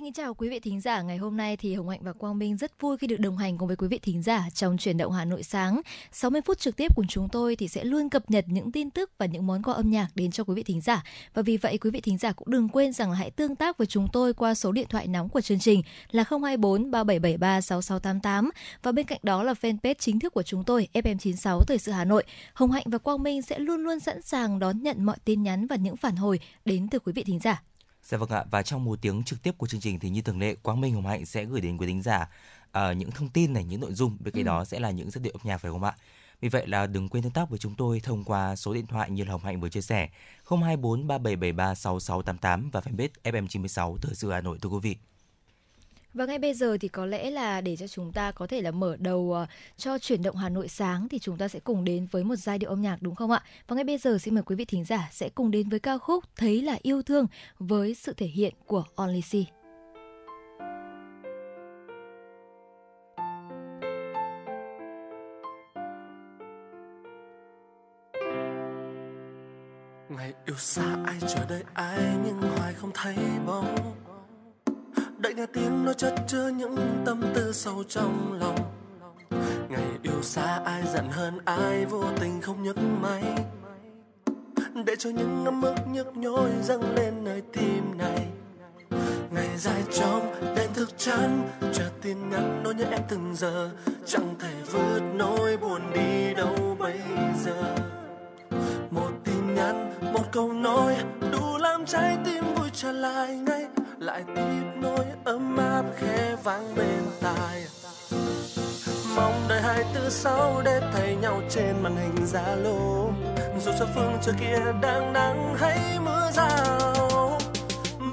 [0.00, 1.02] Xin kính chào quý vị thính giả.
[1.02, 3.58] Ngày hôm nay thì Hồng Hạnh và Quang Minh rất vui khi được đồng hành
[3.58, 5.80] cùng với quý vị thính giả trong chuyển động Hà Nội sáng.
[6.12, 9.10] 60 phút trực tiếp của chúng tôi thì sẽ luôn cập nhật những tin tức
[9.18, 11.04] và những món quà âm nhạc đến cho quý vị thính giả.
[11.34, 13.78] Và vì vậy, quý vị thính giả cũng đừng quên rằng là hãy tương tác
[13.78, 18.50] với chúng tôi qua số điện thoại nóng của chương trình là 024 3773 6688
[18.82, 22.04] và bên cạnh đó là fanpage chính thức của chúng tôi FM96 Thời sự Hà
[22.04, 22.24] Nội.
[22.54, 25.66] Hồng Hạnh và Quang Minh sẽ luôn luôn sẵn sàng đón nhận mọi tin nhắn
[25.66, 27.62] và những phản hồi đến từ quý vị thính giả.
[28.10, 30.38] Dạ vâng ạ, và trong một tiếng trực tiếp của chương trình thì như thường
[30.40, 32.28] lệ, Quang Minh Hồng Hạnh sẽ gửi đến quý thính giả
[32.68, 34.46] uh, những thông tin này, những nội dung, bên cạnh ừ.
[34.46, 35.94] đó sẽ là những giai điệu âm nhạc phải không ạ?
[36.40, 39.10] Vì vậy là đừng quên tương tác với chúng tôi thông qua số điện thoại
[39.10, 40.08] như Hồng Hạnh vừa chia sẻ
[40.50, 45.09] 024 3773 6688 và fanpage FM96 Thời sự Hà Nội thưa quý vị.
[46.14, 48.70] Và ngay bây giờ thì có lẽ là để cho chúng ta có thể là
[48.70, 52.06] mở đầu ờ, cho chuyển động Hà Nội sáng thì chúng ta sẽ cùng đến
[52.10, 53.42] với một giai điệu âm nhạc, đúng không ạ?
[53.68, 55.98] Và ngay bây giờ xin mời quý vị thính giả sẽ cùng đến với ca
[55.98, 57.26] khúc Thấy là yêu thương
[57.58, 59.44] với sự thể hiện của Only See.
[70.08, 74.09] Ngày yêu xa ai chờ đợi ai, nhưng hoài không thấy bóng
[75.20, 76.76] đợi nghe tiếng nói chất chứa những
[77.06, 78.56] tâm tư sâu trong lòng.
[79.68, 83.22] Ngày yêu xa ai giận hơn ai, vô tình không nhấc máy.
[84.86, 88.26] Để cho những ngâm ức nhức nhối dâng lên nơi tim này.
[89.30, 93.70] Ngày dài trong đêm thức trắng, chờ tin nhắn nỗi nhớ em từng giờ.
[94.06, 97.00] Chẳng thể vượt nỗi buồn đi đâu bây
[97.44, 97.76] giờ.
[98.90, 100.96] Một tin nhắn, một câu nói,
[101.32, 103.66] đủ làm trái tim vui trở lại ngay
[104.00, 107.64] lại tiếp nối ấm áp khẽ vang bên tai.
[109.16, 113.10] Mong đợi hai tư sáu để thấy nhau trên màn hình zalo.
[113.64, 117.38] Dù cho phương trời kia đang nắng hay mưa rào.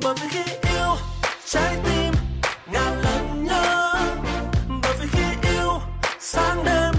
[0.04, 0.96] Bởi vì khi yêu,
[1.46, 2.14] trái tim
[2.72, 3.94] ngàn lần nhớ.
[4.84, 5.72] Bởi vì khi yêu,
[6.20, 6.94] sáng đêm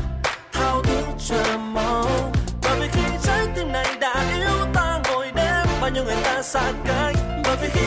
[0.53, 2.33] thao thức chờ mong.
[2.63, 6.43] Bởi vì khi trái tim này đã yêu ta ngồi đêm, bao nhiêu người ta
[6.43, 7.17] xa cách.
[7.45, 7.87] Bởi vì khi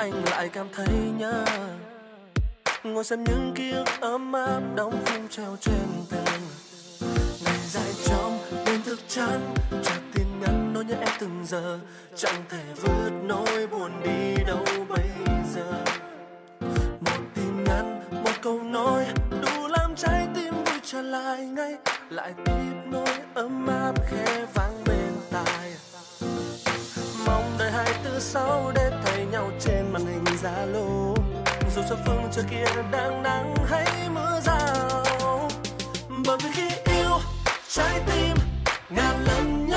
[0.00, 1.44] anh lại cảm thấy nhớ.
[2.84, 6.40] Ngồi xem những ký ức ấm áp đóng khung treo trên tường.
[7.44, 11.78] Ngày dài trong đêm thức chán trả tin nhắn nỗi nhớ em từng giờ.
[12.16, 15.08] Chẳng thể vượt nỗi buồn đi đâu bây
[15.54, 15.84] giờ.
[17.00, 19.06] Một tin nhắn, một câu nói,
[19.42, 21.74] đủ làm trái tim vui trở lại ngay.
[22.10, 25.72] Lại tiếp nỗi ấm áp khẽ vang bên tai
[27.30, 31.14] mong đợi hai từ sáu để thấy nhau trên màn hình zalo.
[31.74, 35.48] Dù cho phương trời kia đang nắng hay mưa rào,
[36.26, 37.18] bởi vì khi yêu
[37.68, 38.36] trái tim
[38.90, 39.69] ngàn lần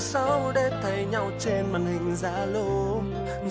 [0.00, 3.00] sau để thấy nhau trên màn hình zalo.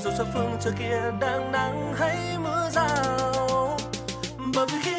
[0.04, 3.78] Dù sao phương trời kia đang nắng hay mưa rào,
[4.56, 4.99] bởi vì khi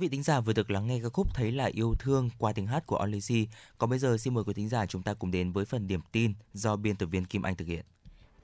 [0.00, 2.66] vị thính giả vừa được lắng nghe ca khúc Thấy là yêu thương qua tiếng
[2.66, 3.46] hát của Olizy.
[3.78, 6.00] Còn bây giờ xin mời quý thính giả chúng ta cùng đến với phần điểm
[6.12, 7.84] tin do biên tập viên Kim Anh thực hiện.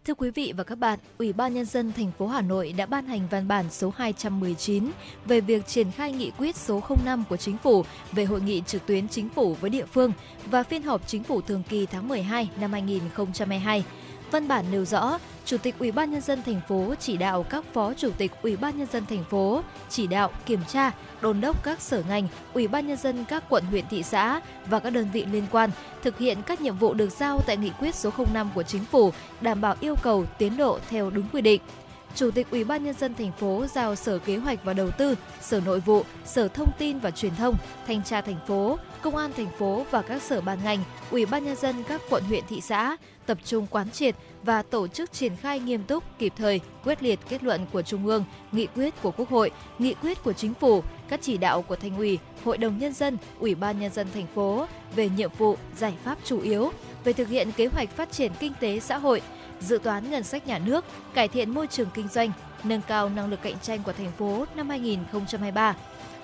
[0.07, 2.87] Thưa quý vị và các bạn, Ủy ban nhân dân thành phố Hà Nội đã
[2.87, 4.91] ban hành văn bản số 219
[5.25, 8.87] về việc triển khai nghị quyết số 05 của chính phủ về hội nghị trực
[8.87, 10.13] tuyến chính phủ với địa phương
[10.51, 13.85] và phiên họp chính phủ thường kỳ tháng 12 năm 2022.
[14.31, 17.65] Văn bản nêu rõ, Chủ tịch Ủy ban nhân dân thành phố chỉ đạo các
[17.73, 20.91] phó chủ tịch Ủy ban nhân dân thành phố chỉ đạo kiểm tra,
[21.21, 24.81] đôn đốc các sở ngành, Ủy ban nhân dân các quận huyện thị xã và
[24.81, 25.71] các đơn vị liên quan
[26.03, 29.13] thực hiện các nhiệm vụ được giao tại nghị quyết số 05 của chính phủ,
[29.41, 31.61] đảm bảo yêu cầu tiến độ theo đúng quy định.
[32.15, 35.15] Chủ tịch Ủy ban nhân dân thành phố giao Sở Kế hoạch và Đầu tư,
[35.41, 37.55] Sở Nội vụ, Sở Thông tin và Truyền thông,
[37.87, 40.79] Thanh tra thành phố, Công an thành phố và các sở ban ngành,
[41.11, 42.97] Ủy ban nhân dân các quận huyện thị xã
[43.27, 47.19] tập trung quán triệt và tổ chức triển khai nghiêm túc, kịp thời, quyết liệt
[47.29, 50.83] kết luận của Trung ương, nghị quyết của Quốc hội, nghị quyết của Chính phủ,
[51.09, 54.27] các chỉ đạo của Thành ủy, Hội đồng nhân dân, Ủy ban nhân dân thành
[54.35, 56.71] phố về nhiệm vụ, giải pháp chủ yếu
[57.05, 59.23] về thực hiện kế hoạch phát triển kinh tế xã hội,
[59.61, 60.85] dự toán ngân sách nhà nước,
[61.15, 62.33] cải thiện môi trường kinh doanh,
[62.65, 65.75] nâng cao năng lực cạnh tranh của thành phố năm 2023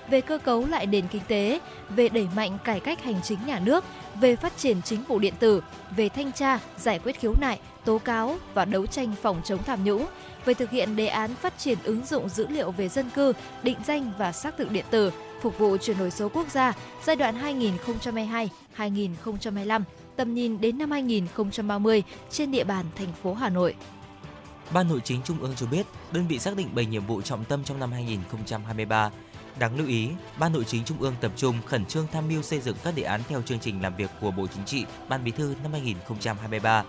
[0.09, 1.59] về cơ cấu lại nền kinh tế,
[1.89, 3.83] về đẩy mạnh cải cách hành chính nhà nước,
[4.21, 5.63] về phát triển chính phủ điện tử,
[5.95, 9.83] về thanh tra, giải quyết khiếu nại, tố cáo và đấu tranh phòng chống tham
[9.83, 10.05] nhũng,
[10.45, 13.33] về thực hiện đề án phát triển ứng dụng dữ liệu về dân cư,
[13.63, 15.11] định danh và xác thực điện tử,
[15.41, 16.73] phục vụ chuyển đổi số quốc gia
[17.03, 17.59] giai đoạn
[18.77, 19.81] 2022-2025,
[20.15, 23.75] tầm nhìn đến năm 2030 trên địa bàn thành phố Hà Nội.
[24.73, 27.45] Ban Nội chính Trung ương cho biết, đơn vị xác định 7 nhiệm vụ trọng
[27.45, 29.11] tâm trong năm 2023.
[29.59, 30.09] Đáng lưu ý,
[30.39, 33.03] Ban Nội chính Trung ương tập trung khẩn trương tham mưu xây dựng các đề
[33.03, 36.83] án theo chương trình làm việc của Bộ Chính trị, Ban Bí thư năm 2023.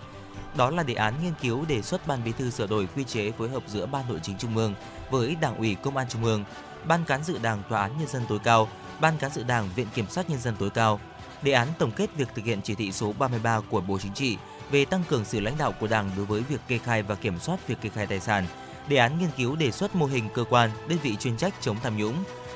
[0.57, 3.31] Đó là đề án nghiên cứu đề xuất Ban Bí thư sửa đổi quy chế
[3.31, 4.73] phối hợp giữa Ban Nội chính Trung ương
[5.11, 6.43] với Đảng ủy Công an Trung ương,
[6.85, 8.69] Ban cán sự Đảng Tòa án Nhân dân tối cao,
[9.01, 10.99] Ban cán sự Đảng Viện Kiểm sát Nhân dân tối cao.
[11.41, 14.37] Đề án tổng kết việc thực hiện chỉ thị số 33 của Bộ Chính trị
[14.71, 17.39] về tăng cường sự lãnh đạo của Đảng đối với việc kê khai và kiểm
[17.39, 18.45] soát việc kê khai tài sản.
[18.87, 21.77] Đề án nghiên cứu đề xuất mô hình cơ quan, đơn vị chuyên trách chống
[21.83, 22.15] tham nhũng.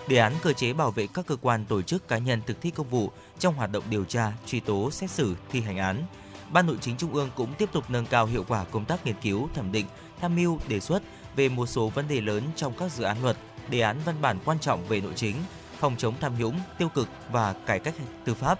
[0.10, 2.72] Đề án cơ chế bảo vệ các cơ quan tổ chức cá nhân thực thi
[2.72, 6.04] công vụ trong hoạt động điều tra, truy tố, xét xử, thi hành án.
[6.51, 9.16] Ban Nội chính Trung ương cũng tiếp tục nâng cao hiệu quả công tác nghiên
[9.22, 9.86] cứu, thẩm định,
[10.22, 11.04] tham mưu, đề xuất
[11.36, 13.38] về một số vấn đề lớn trong các dự án luật,
[13.70, 15.36] đề án văn bản quan trọng về nội chính,
[15.80, 18.60] phòng chống tham nhũng, tiêu cực và cải cách tư pháp.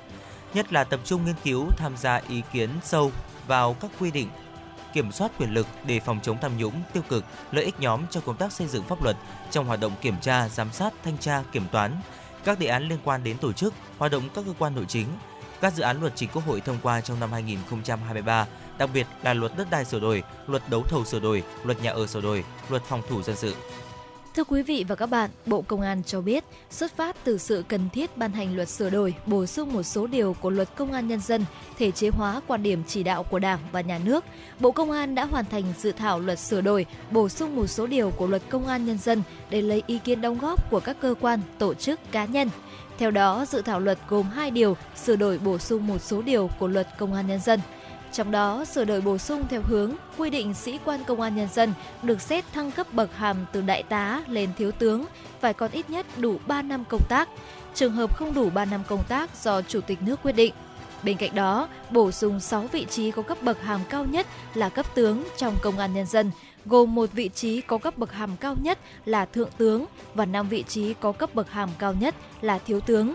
[0.54, 3.12] Nhất là tập trung nghiên cứu, tham gia ý kiến sâu
[3.48, 4.30] vào các quy định
[4.94, 8.22] kiểm soát quyền lực để phòng chống tham nhũng, tiêu cực, lợi ích nhóm cho
[8.22, 9.16] công tác xây dựng pháp luật,
[9.52, 11.96] trong hoạt động kiểm tra, giám sát, thanh tra, kiểm toán,
[12.44, 15.08] các đề án liên quan đến tổ chức, hoạt động các cơ quan nội chính,
[15.62, 19.34] các dự án luật chính Quốc hội thông qua trong năm 2023, đặc biệt là
[19.34, 22.44] luật đất đai sửa đổi, luật đấu thầu sửa đổi, luật nhà ở sửa đổi,
[22.70, 23.56] luật phòng thủ dân sự.
[24.36, 27.64] Thưa quý vị và các bạn, Bộ Công an cho biết, xuất phát từ sự
[27.68, 30.92] cần thiết ban hành luật sửa đổi, bổ sung một số điều của luật Công
[30.92, 31.46] an Nhân dân,
[31.78, 34.26] thể chế hóa quan điểm chỉ đạo của Đảng và Nhà nước,
[34.60, 37.88] Bộ Công an đã hoàn thành dự thảo luật sửa đổi, bổ sung một số
[37.88, 40.98] điều của luật Công an Nhân dân để lấy ý kiến đóng góp của các
[41.02, 42.50] cơ quan, tổ chức, cá nhân.
[42.98, 46.50] Theo đó, dự thảo luật gồm hai điều, sửa đổi bổ sung một số điều
[46.60, 47.60] của luật Công an Nhân dân.
[48.14, 51.48] Trong đó, sửa đổi bổ sung theo hướng quy định sĩ quan công an nhân
[51.54, 51.74] dân
[52.04, 55.06] được xét thăng cấp bậc hàm từ đại tá lên thiếu tướng
[55.42, 57.30] phải còn ít nhất đủ 3 năm công tác.
[57.74, 60.54] Trường hợp không đủ 3 năm công tác do Chủ tịch nước quyết định.
[61.04, 64.70] Bên cạnh đó, bổ sung 6 vị trí có cấp bậc hàm cao nhất là
[64.70, 66.32] cấp tướng trong công an nhân dân,
[66.66, 70.50] gồm một vị trí có cấp bậc hàm cao nhất là thượng tướng và 5
[70.50, 73.14] vị trí có cấp bậc hàm cao nhất là thiếu tướng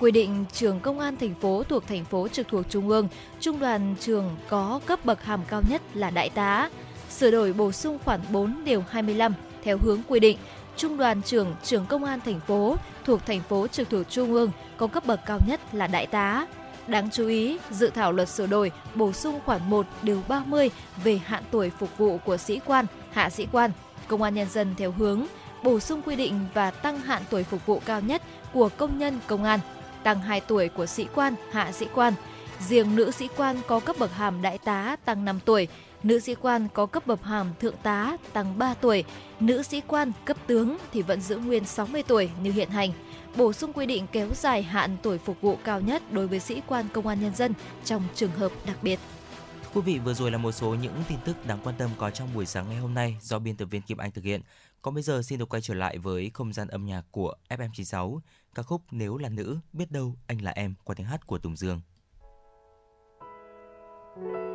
[0.00, 3.08] quy định trường công an thành phố thuộc thành phố trực thuộc trung ương,
[3.40, 6.70] trung đoàn trường có cấp bậc hàm cao nhất là đại tá.
[7.10, 10.38] sửa đổi bổ sung khoản 4 điều 25 theo hướng quy định
[10.76, 14.50] trung đoàn trưởng trưởng công an thành phố thuộc thành phố trực thuộc trung ương
[14.76, 16.46] có cấp bậc cao nhất là đại tá.
[16.86, 20.70] Đáng chú ý, dự thảo luật sửa đổi bổ sung khoản 1 điều 30
[21.04, 23.70] về hạn tuổi phục vụ của sĩ quan, hạ sĩ quan,
[24.08, 25.26] công an nhân dân theo hướng
[25.62, 28.22] bổ sung quy định và tăng hạn tuổi phục vụ cao nhất
[28.52, 29.60] của công nhân công an,
[30.04, 32.14] tăng 2 tuổi của sĩ quan, hạ sĩ quan.
[32.60, 35.68] Riêng nữ sĩ quan có cấp bậc hàm đại tá tăng 5 tuổi,
[36.02, 39.04] nữ sĩ quan có cấp bậc hàm thượng tá tăng 3 tuổi,
[39.40, 42.90] nữ sĩ quan cấp tướng thì vẫn giữ nguyên 60 tuổi như hiện hành.
[43.36, 46.62] Bổ sung quy định kéo dài hạn tuổi phục vụ cao nhất đối với sĩ
[46.66, 47.54] quan công an nhân dân
[47.84, 48.98] trong trường hợp đặc biệt.
[49.74, 52.28] Quý vị vừa rồi là một số những tin tức đáng quan tâm có trong
[52.34, 54.40] buổi sáng ngày hôm nay do biên tập viên Kim Anh thực hiện.
[54.82, 58.18] Còn bây giờ xin được quay trở lại với không gian âm nhạc của FM96,
[58.54, 61.56] ca khúc Nếu là nữ, biết đâu anh là em qua tiếng hát của Tùng
[61.56, 61.80] Dương.
[64.14, 64.51] thank you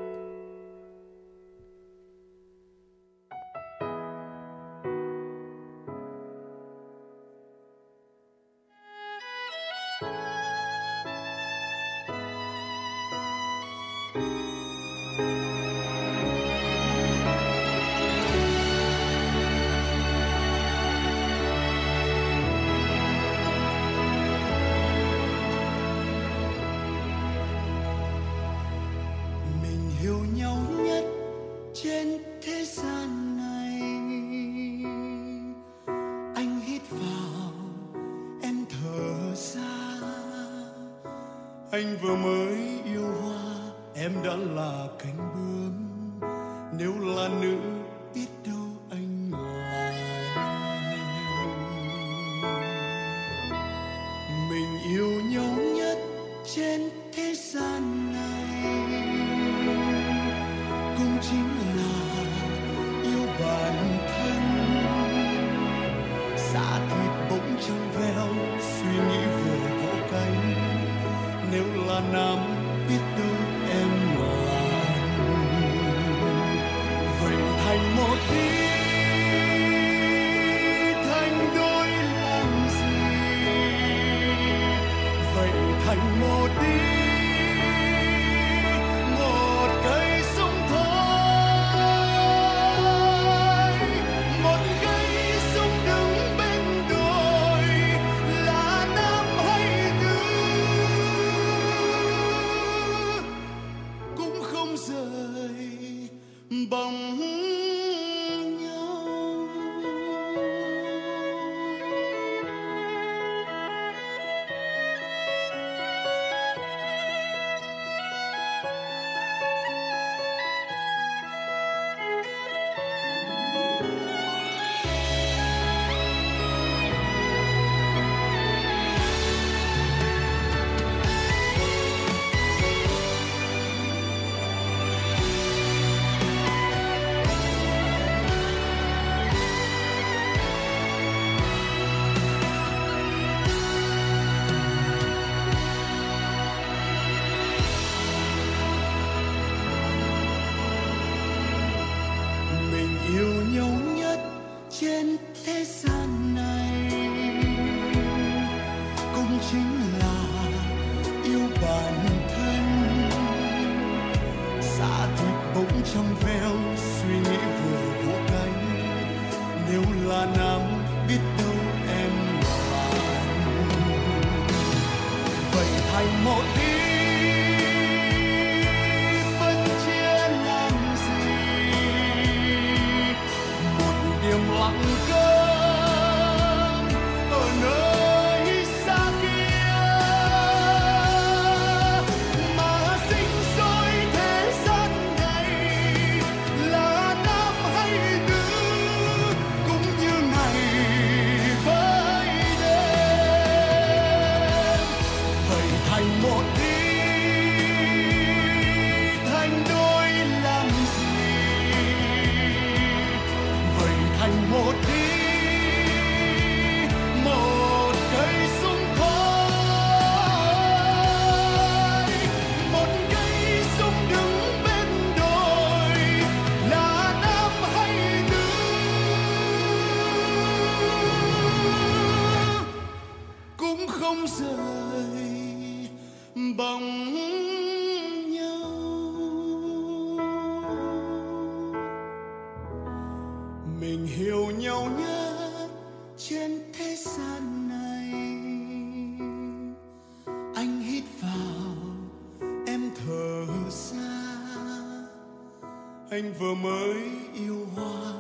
[256.40, 257.04] vừa mới
[257.34, 258.14] yêu hoa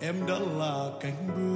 [0.00, 1.53] em đã là cánh bướm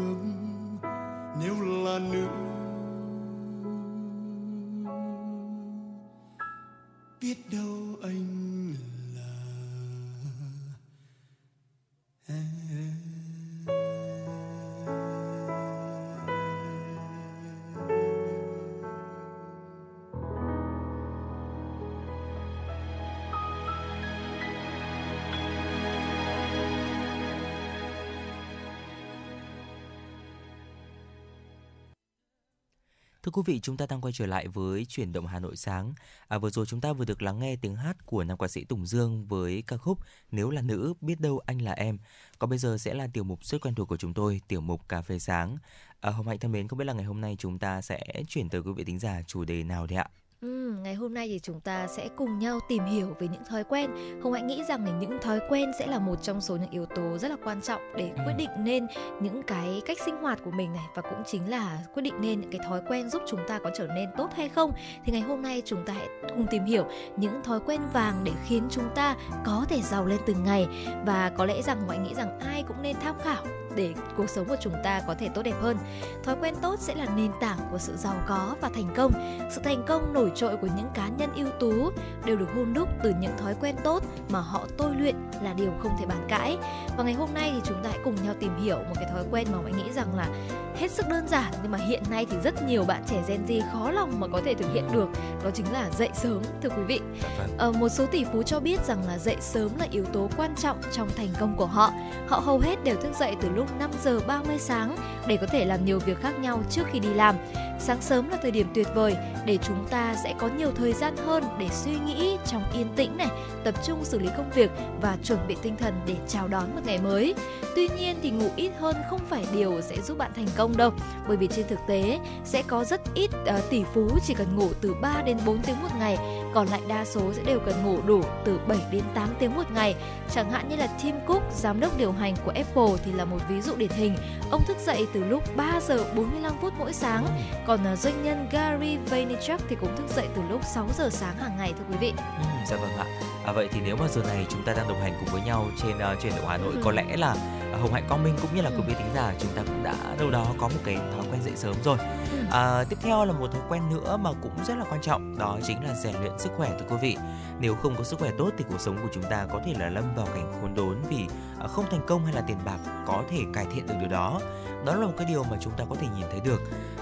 [33.28, 35.94] Thưa quý vị, chúng ta đang quay trở lại với chuyển động Hà Nội sáng.
[36.28, 38.64] À, vừa rồi chúng ta vừa được lắng nghe tiếng hát của nam ca sĩ
[38.64, 39.99] Tùng Dương với ca khúc
[40.30, 41.99] Nếu là nữ, biết đâu anh là em.
[42.38, 44.88] Còn bây giờ sẽ là tiểu mục rất quen thuộc của chúng tôi, tiểu mục
[44.88, 45.56] cà phê sáng.
[46.00, 48.49] À, Hồng Hạnh thân mến, không biết là ngày hôm nay chúng ta sẽ chuyển
[48.49, 50.08] tới quý vị tính giả chủ đề nào đấy ạ?
[50.40, 53.64] Ừ, ngày hôm nay thì chúng ta sẽ cùng nhau tìm hiểu về những thói
[53.64, 53.90] quen.
[54.23, 56.87] Hồng Hạnh nghĩ rằng là những thói quen sẽ là một trong số những yếu
[56.87, 58.87] tố rất là quan trọng để quyết định nên
[59.21, 62.40] những cái cách sinh hoạt của mình này và cũng chính là quyết định nên
[62.40, 64.73] những cái thói quen giúp chúng ta có trở nên tốt hay không.
[65.04, 66.85] Thì ngày hôm nay chúng ta hãy cùng tìm hiểu
[67.16, 70.66] những thói quen vàng để khiến chúng ta có thể giàu lên từng ngày
[71.07, 73.45] và có lẽ rằng Hồng Hạnh nghĩ rằng ai cũng nên tham khảo
[73.75, 75.77] để cuộc sống của chúng ta có thể tốt đẹp hơn.
[76.23, 79.13] Thói quen tốt sẽ là nền tảng của sự giàu có và thành công.
[79.51, 81.91] Sự thành công nổi trội của những cá nhân ưu tú
[82.25, 85.73] đều được hun đúc từ những thói quen tốt mà họ tôi luyện là điều
[85.82, 86.56] không thể bàn cãi.
[86.97, 89.25] Và ngày hôm nay thì chúng ta hãy cùng nhau tìm hiểu một cái thói
[89.30, 90.28] quen mà mình nghĩ rằng là
[90.76, 93.62] hết sức đơn giản nhưng mà hiện nay thì rất nhiều bạn trẻ Gen Z
[93.73, 95.08] khó lòng mà có thể thực hiện được.
[95.45, 97.00] Đó chính là dậy sớm thưa quý vị.
[97.38, 97.56] Vâng.
[97.58, 100.54] Ờ, một số tỷ phú cho biết rằng là dậy sớm là yếu tố quan
[100.56, 101.91] trọng trong thành công của họ.
[102.28, 104.97] Họ hầu hết đều thức dậy từ lúc 5 giờ 30 sáng
[105.28, 107.34] để có thể làm nhiều việc khác nhau trước khi đi làm.
[107.80, 111.17] Sáng sớm là thời điểm tuyệt vời để chúng ta sẽ có nhiều thời gian
[111.17, 113.28] hơn để suy nghĩ trong yên tĩnh này,
[113.64, 116.80] tập trung xử lý công việc và chuẩn bị tinh thần để chào đón một
[116.84, 117.34] ngày mới.
[117.76, 120.91] Tuy nhiên thì ngủ ít hơn không phải điều sẽ giúp bạn thành công đâu,
[121.28, 124.69] bởi vì trên thực tế sẽ có rất ít uh, tỷ phú chỉ cần ngủ
[124.80, 126.19] từ 3 đến 4 tiếng một ngày,
[126.54, 129.71] còn lại đa số sẽ đều cần ngủ đủ từ 7 đến 8 tiếng một
[129.75, 129.95] ngày.
[130.34, 133.38] Chẳng hạn như là Tim Cook, giám đốc điều hành của Apple thì là một
[133.49, 134.14] ví dụ điển hình.
[134.50, 137.26] Ông thức dậy từ lúc 3 giờ 45 phút mỗi sáng,
[137.67, 141.37] còn uh, doanh nhân Gary Vaynerchuk thì cũng thức dậy từ lúc 6 giờ sáng
[141.37, 142.13] hàng ngày thưa quý vị.
[142.39, 143.04] Ừ, dạ vâng ạ.
[143.47, 145.65] À, vậy thì nếu mà giờ này chúng ta đang đồng hành cùng với nhau
[145.83, 146.81] trên uh, truyền động Hà Nội Ừ.
[146.85, 147.33] có lẽ là
[147.75, 148.76] uh, Hồng Hạnh Quang Minh cũng như là Ừ.
[148.76, 151.43] quý vị thính giả chúng ta cũng đã đâu đó có một cái thói quen
[151.43, 151.99] dậy sớm rồi.
[152.33, 152.39] Ừ.
[152.50, 155.59] À, tiếp theo là một thói quen nữa mà cũng rất là quan trọng đó
[155.67, 157.17] chính là rèn luyện sức khỏe thưa quý vị.
[157.61, 159.89] Nếu không có sức khỏe tốt thì cuộc sống của chúng ta có thể là
[159.89, 161.26] lâm vào cảnh khốn đốn vì
[161.65, 164.41] uh, không thành công hay là tiền bạc có thể cải thiện được điều đó.
[164.86, 166.60] Đó là một cái điều mà chúng ta có thể nhìn thấy được.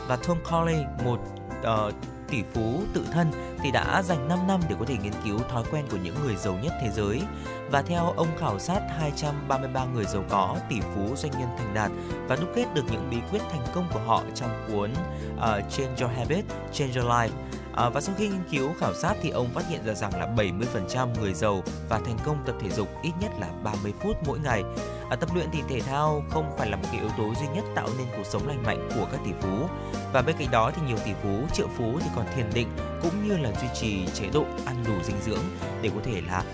[0.08, 1.18] Và Tom Corley, một
[1.60, 1.94] uh,
[2.28, 3.30] tỷ phú tự thân
[3.62, 6.36] thì đã dành 5 năm để có thể nghiên cứu thói quen của những người
[6.36, 7.22] giàu nhất thế giới.
[7.70, 11.90] Và theo ông khảo sát 233 người giàu có, tỷ phú, doanh nhân thành đạt
[12.28, 14.90] và đúc kết được những bí quyết thành công của họ trong cuốn
[15.36, 17.30] uh, Change Your Habit, Change Your Life.
[17.76, 20.26] À, và sau khi nghiên cứu khảo sát thì ông phát hiện ra rằng là
[20.36, 24.38] 70% người giàu và thành công tập thể dục ít nhất là 30 phút mỗi
[24.38, 24.62] ngày.
[25.10, 27.64] À, tập luyện thì thể thao không phải là một cái yếu tố duy nhất
[27.74, 29.68] tạo nên cuộc sống lành mạnh của các tỷ phú.
[30.12, 32.68] Và bên cạnh đó thì nhiều tỷ phú, triệu phú thì còn thiền định
[33.02, 35.44] cũng như là duy trì chế độ ăn đủ dinh dưỡng
[35.82, 36.44] để có thể là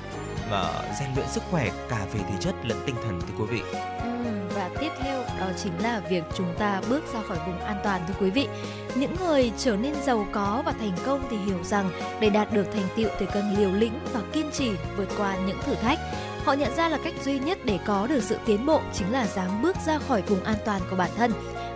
[0.51, 3.63] ờ, rèn luyện sức khỏe cả về thể chất lẫn tinh thần thưa quý vị.
[4.03, 4.12] Ừ,
[4.55, 8.01] và tiếp theo đó chính là việc chúng ta bước ra khỏi vùng an toàn
[8.09, 8.49] thưa quý vị.
[8.95, 12.67] Những người trở nên giàu có và thành công thì hiểu rằng để đạt được
[12.73, 15.99] thành tựu thì cần liều lĩnh và kiên trì vượt qua những thử thách.
[16.45, 19.27] Họ nhận ra là cách duy nhất để có được sự tiến bộ chính là
[19.27, 21.33] dám bước ra khỏi vùng an toàn của bản thân.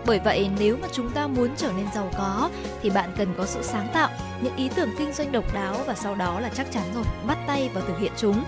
[0.06, 2.50] Bởi vậy nếu mà chúng ta muốn trở nên giàu có
[2.82, 4.08] thì bạn cần có sự sáng tạo,
[4.40, 7.38] những ý tưởng kinh doanh độc đáo và sau đó là chắc chắn rồi bắt
[7.46, 8.44] tay vào thực hiện chúng.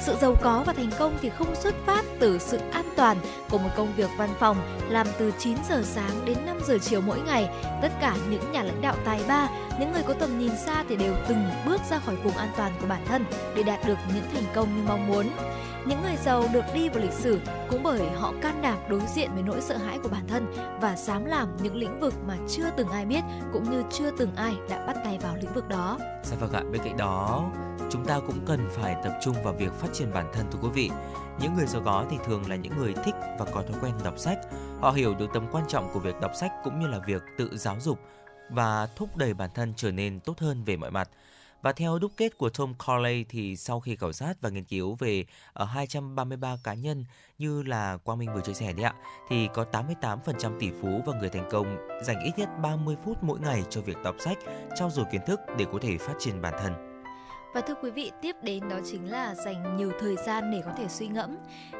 [0.00, 3.16] Sự giàu có và thành công thì không xuất phát từ sự an toàn
[3.50, 4.56] của một công việc văn phòng
[4.88, 7.48] làm từ 9 giờ sáng đến 5 giờ chiều mỗi ngày.
[7.82, 9.48] Tất cả những nhà lãnh đạo tài ba,
[9.80, 12.72] những người có tầm nhìn xa thì đều từng bước ra khỏi vùng an toàn
[12.80, 13.24] của bản thân
[13.56, 15.26] để đạt được những thành công như mong muốn.
[15.86, 19.30] Những người giàu được đi vào lịch sử cũng bởi họ can đảm đối diện
[19.34, 20.46] với nỗi sợ hãi của bản thân
[20.80, 23.20] và dám làm những lĩnh vực mà chưa từng ai biết
[23.52, 25.98] cũng như chưa từng ai đã bắt tay vào lĩnh vực đó.
[26.24, 27.50] Dạ vâng ạ, bên cạnh đó
[27.90, 30.68] chúng ta cũng cần phải tập trung vào việc phát triển bản thân thưa quý
[30.68, 30.90] vị.
[31.40, 34.18] Những người giàu có thì thường là những người thích và có thói quen đọc
[34.18, 34.38] sách.
[34.80, 37.56] Họ hiểu được tầm quan trọng của việc đọc sách cũng như là việc tự
[37.58, 37.98] giáo dục
[38.50, 41.08] và thúc đẩy bản thân trở nên tốt hơn về mọi mặt.
[41.62, 44.96] Và theo đúc kết của Tom Corley thì sau khi khảo sát và nghiên cứu
[44.98, 47.04] về ờ, ở 233 cá nhân
[47.38, 48.94] như là Quang Minh vừa chia sẻ đấy ạ,
[49.28, 53.40] thì có 88% tỷ phú và người thành công dành ít nhất 30 phút mỗi
[53.40, 54.38] ngày cho việc đọc sách,
[54.76, 56.89] trau dồi kiến thức để có thể phát triển bản thân.
[57.52, 60.72] Và thưa quý vị, tiếp đến đó chính là dành nhiều thời gian để có
[60.78, 61.36] thể suy ngẫm.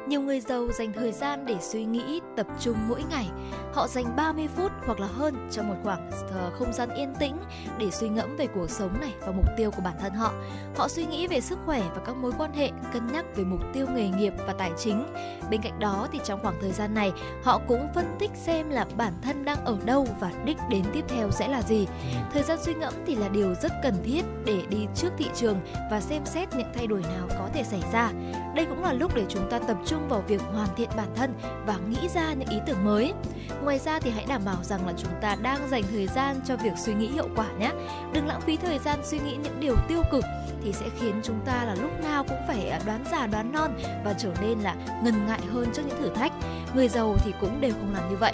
[0.07, 3.27] Nhiều người giàu dành thời gian để suy nghĩ, tập trung mỗi ngày.
[3.73, 7.37] Họ dành 30 phút hoặc là hơn cho một khoảng ờ, không gian yên tĩnh
[7.79, 10.33] để suy ngẫm về cuộc sống này và mục tiêu của bản thân họ.
[10.75, 13.61] Họ suy nghĩ về sức khỏe và các mối quan hệ, cân nhắc về mục
[13.73, 15.05] tiêu nghề nghiệp và tài chính.
[15.49, 17.11] Bên cạnh đó thì trong khoảng thời gian này,
[17.43, 21.05] họ cũng phân tích xem là bản thân đang ở đâu và đích đến tiếp
[21.07, 21.87] theo sẽ là gì.
[22.33, 25.60] Thời gian suy ngẫm thì là điều rất cần thiết để đi trước thị trường
[25.91, 28.11] và xem xét những thay đổi nào có thể xảy ra.
[28.55, 31.33] Đây cũng là lúc để chúng ta tập trung vào việc hoàn thiện bản thân
[31.65, 33.13] và nghĩ ra những ý tưởng mới.
[33.63, 36.55] Ngoài ra thì hãy đảm bảo rằng là chúng ta đang dành thời gian cho
[36.55, 37.71] việc suy nghĩ hiệu quả nhé.
[38.13, 40.23] Đừng lãng phí thời gian suy nghĩ những điều tiêu cực
[40.63, 43.73] thì sẽ khiến chúng ta là lúc nào cũng phải à, đoán già, đoán non
[44.05, 46.31] và trở nên là ngần ngại hơn trước những thử thách.
[46.75, 48.33] Người giàu thì cũng đều không làm như vậy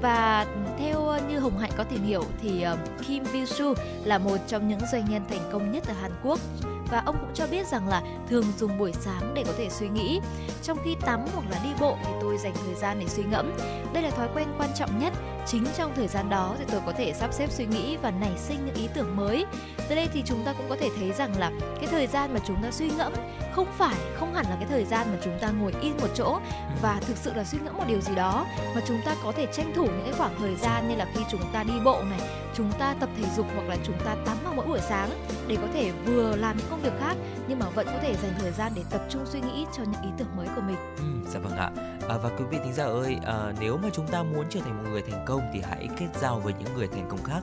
[0.00, 0.46] và
[0.78, 4.36] theo ờ, như Hồng Hạnh có tìm hiểu thì ờ, Kim Kim Bisu là một
[4.46, 6.40] trong những doanh nhân thành công nhất ở Hàn Quốc
[6.90, 9.88] và ông cũng cho biết rằng là thường dùng buổi sáng để có thể suy
[9.88, 10.20] nghĩ.
[10.62, 13.52] Trong khi tắm hoặc là đi bộ thì tôi dành thời gian để suy ngẫm.
[13.92, 15.12] Đây là thói quen quan trọng nhất.
[15.46, 18.32] Chính trong thời gian đó thì tôi có thể sắp xếp suy nghĩ và nảy
[18.38, 19.46] sinh những ý tưởng mới.
[19.88, 22.40] Từ đây thì chúng ta cũng có thể thấy rằng là cái thời gian mà
[22.46, 23.12] chúng ta suy ngẫm
[23.52, 26.38] không phải, không hẳn là cái thời gian mà chúng ta ngồi yên một chỗ
[26.82, 29.46] và thực sự là suy ngẫm một điều gì đó, mà chúng ta có thể
[29.52, 32.20] tranh thủ những cái khoảng thời gian như là khi chúng ta đi bộ này,
[32.54, 35.10] chúng ta tập thể dục hoặc là chúng ta tắm vào mỗi buổi sáng
[35.48, 37.16] để có thể vừa làm những công việc khác
[37.48, 40.02] nhưng mà vẫn có thể dành thời gian để tập trung suy nghĩ cho những
[40.02, 40.76] ý tưởng mới của mình.
[40.96, 41.70] Ừ, dạ vâng ạ.
[42.08, 44.76] À, và quý vị thính giả ơi, à, nếu mà chúng ta muốn trở thành
[44.76, 47.40] một người thành công thì hãy kết giao với những người thành công khác.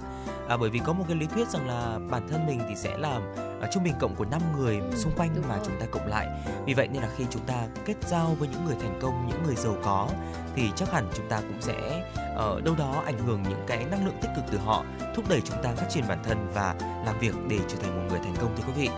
[0.48, 2.98] À, bởi vì có một cái lý thuyết rằng là bản thân mình thì sẽ
[2.98, 5.66] là uh, trung bình cộng của 5 người ừ, xung quanh mà rồi.
[5.66, 6.28] chúng ta cộng lại.
[6.66, 9.44] Vì vậy nên là khi chúng ta kết giao với những người thành công, những
[9.44, 10.10] người giàu có
[10.56, 12.04] thì chắc hẳn chúng ta cũng sẽ
[12.36, 14.84] ở uh, đâu đó ảnh hưởng những cái năng lượng tích cực từ họ,
[15.16, 18.06] thúc đẩy chúng ta phát triển bản thân và làm việc để trở thành một
[18.10, 18.90] người thành công thưa quý vị.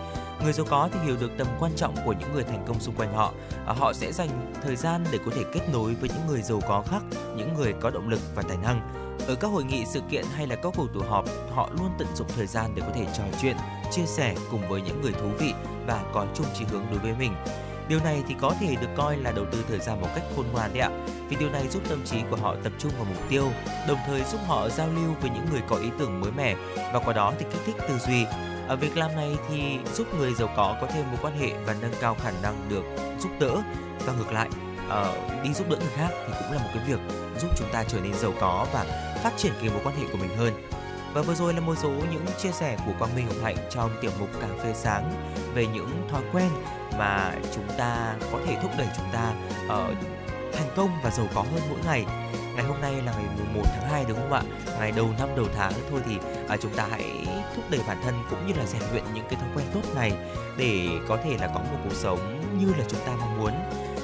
[0.43, 2.95] Người giàu có thì hiểu được tầm quan trọng của những người thành công xung
[2.95, 3.33] quanh họ.
[3.65, 6.61] À, họ sẽ dành thời gian để có thể kết nối với những người giàu
[6.67, 7.03] có khác,
[7.35, 9.05] những người có động lực và tài năng.
[9.27, 12.07] Ở các hội nghị, sự kiện hay là các cuộc tụ họp, họ luôn tận
[12.15, 13.57] dụng thời gian để có thể trò chuyện,
[13.91, 15.53] chia sẻ cùng với những người thú vị
[15.87, 17.33] và có chung chí hướng đối với mình.
[17.87, 20.45] Điều này thì có thể được coi là đầu tư thời gian một cách khôn
[20.53, 20.89] ngoan đấy ạ.
[21.29, 23.47] Vì điều này giúp tâm trí của họ tập trung vào mục tiêu,
[23.87, 26.55] đồng thời giúp họ giao lưu với những người có ý tưởng mới mẻ
[26.93, 28.25] và qua đó thì kích thích tư duy,
[28.67, 31.75] ở việc làm này thì giúp người giàu có có thêm mối quan hệ và
[31.81, 32.83] nâng cao khả năng được
[33.19, 33.61] giúp đỡ.
[34.05, 34.49] Và ngược lại
[34.87, 36.99] uh, đi giúp đỡ người khác thì cũng là một cái việc
[37.41, 38.85] giúp chúng ta trở nên giàu có và
[39.23, 40.53] phát triển cái mối quan hệ của mình hơn.
[41.13, 43.91] Và vừa rồi là một số những chia sẻ của Quang Minh Ngọc Hạnh trong
[44.01, 45.11] tiểu mục cà phê sáng
[45.53, 46.49] về những thói quen
[46.97, 49.33] mà chúng ta có thể thúc đẩy chúng ta
[49.65, 49.97] uh,
[50.55, 52.05] thành công và giàu có hơn mỗi ngày.
[52.55, 54.41] Ngày hôm nay là ngày mùng 1 tháng 2 đúng không ạ?
[54.79, 56.17] Ngày đầu năm đầu tháng thôi thì
[56.49, 59.39] à, chúng ta hãy thúc đẩy bản thân cũng như là rèn luyện những cái
[59.39, 60.13] thói quen tốt này
[60.57, 63.51] để có thể là có một cuộc sống như là chúng ta mong muốn.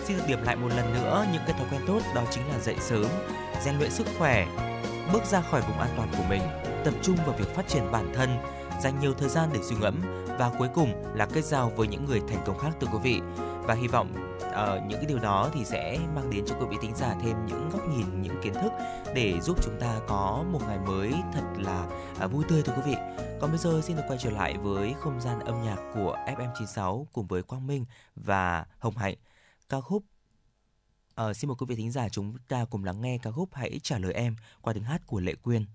[0.05, 2.59] Xin được điểm lại một lần nữa những cái thói quen tốt đó chính là
[2.59, 3.05] dậy sớm
[3.65, 4.47] rèn luyện sức khỏe
[5.13, 6.41] bước ra khỏi vùng an toàn của mình
[6.85, 8.29] tập trung vào việc phát triển bản thân
[8.81, 10.01] dành nhiều thời gian để suy ngẫm
[10.39, 13.21] và cuối cùng là kết giao với những người thành công khác từ quý vị.
[13.63, 16.77] Và hy vọng uh, những cái điều đó thì sẽ mang đến cho quý vị
[16.81, 18.71] thính giả thêm những góc nhìn những kiến thức
[19.15, 21.87] để giúp chúng ta có một ngày mới thật là
[22.25, 22.95] uh, vui tươi thưa quý vị
[23.41, 27.05] còn bây giờ xin được quay trở lại với không gian âm nhạc của FM96
[27.13, 29.15] cùng với Quang Minh và Hồng Hạnh
[29.69, 30.03] ca khúc
[31.29, 33.79] Uh, xin mời quý vị thính giả chúng ta cùng lắng nghe ca khúc Hãy
[33.83, 35.65] trả lời em qua tiếng hát của Lệ Quyên.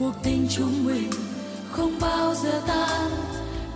[0.00, 1.10] cuộc tình chúng mình
[1.72, 3.10] không bao giờ tan.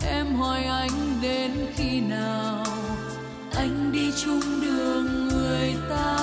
[0.06, 2.64] Em hỏi anh đến khi nào?
[3.54, 6.16] Anh đi chung đường người ta.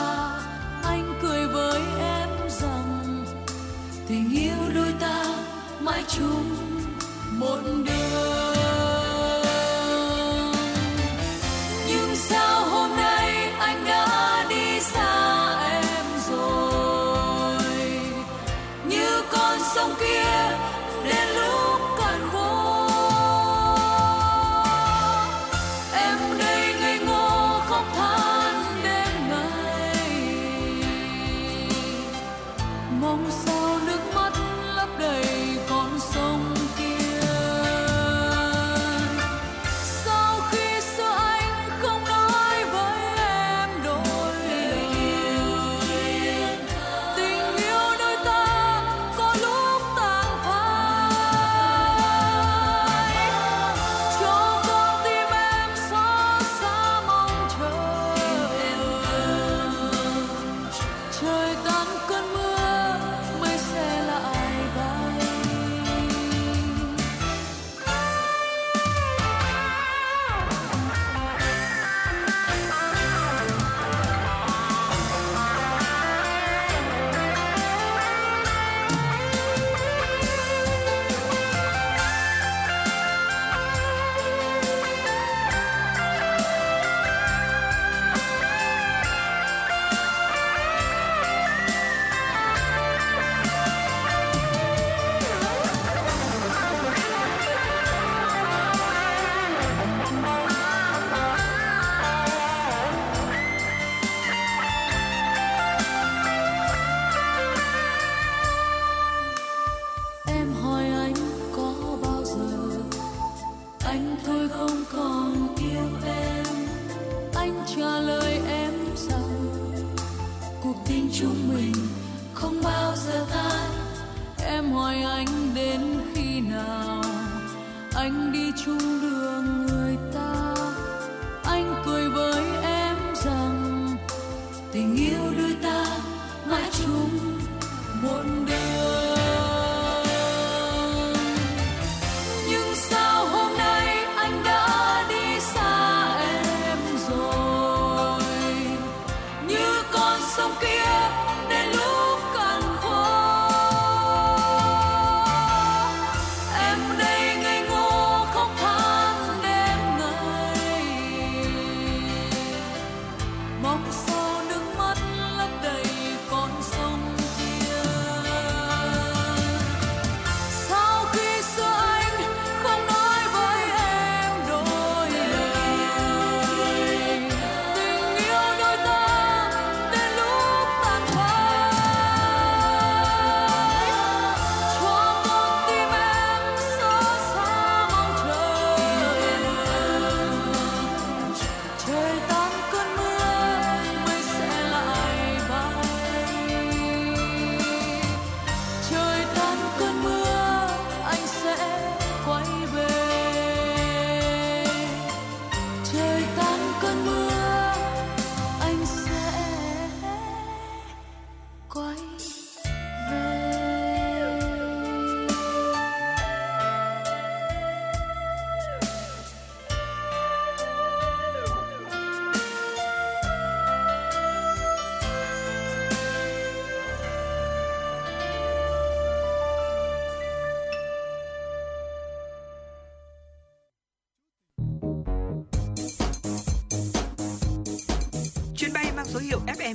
[0.83, 3.25] Anh cười với em rằng,
[4.07, 5.25] tình yêu đôi ta,
[5.81, 6.55] mãi chung
[7.39, 8.10] một đường.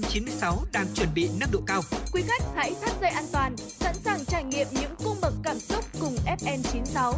[0.01, 1.83] FM96 đang chuẩn bị nâng độ cao.
[2.13, 5.59] Quý khách hãy thắt dây an toàn, sẵn sàng trải nghiệm những cung bậc cảm
[5.59, 7.13] xúc cùng FN96.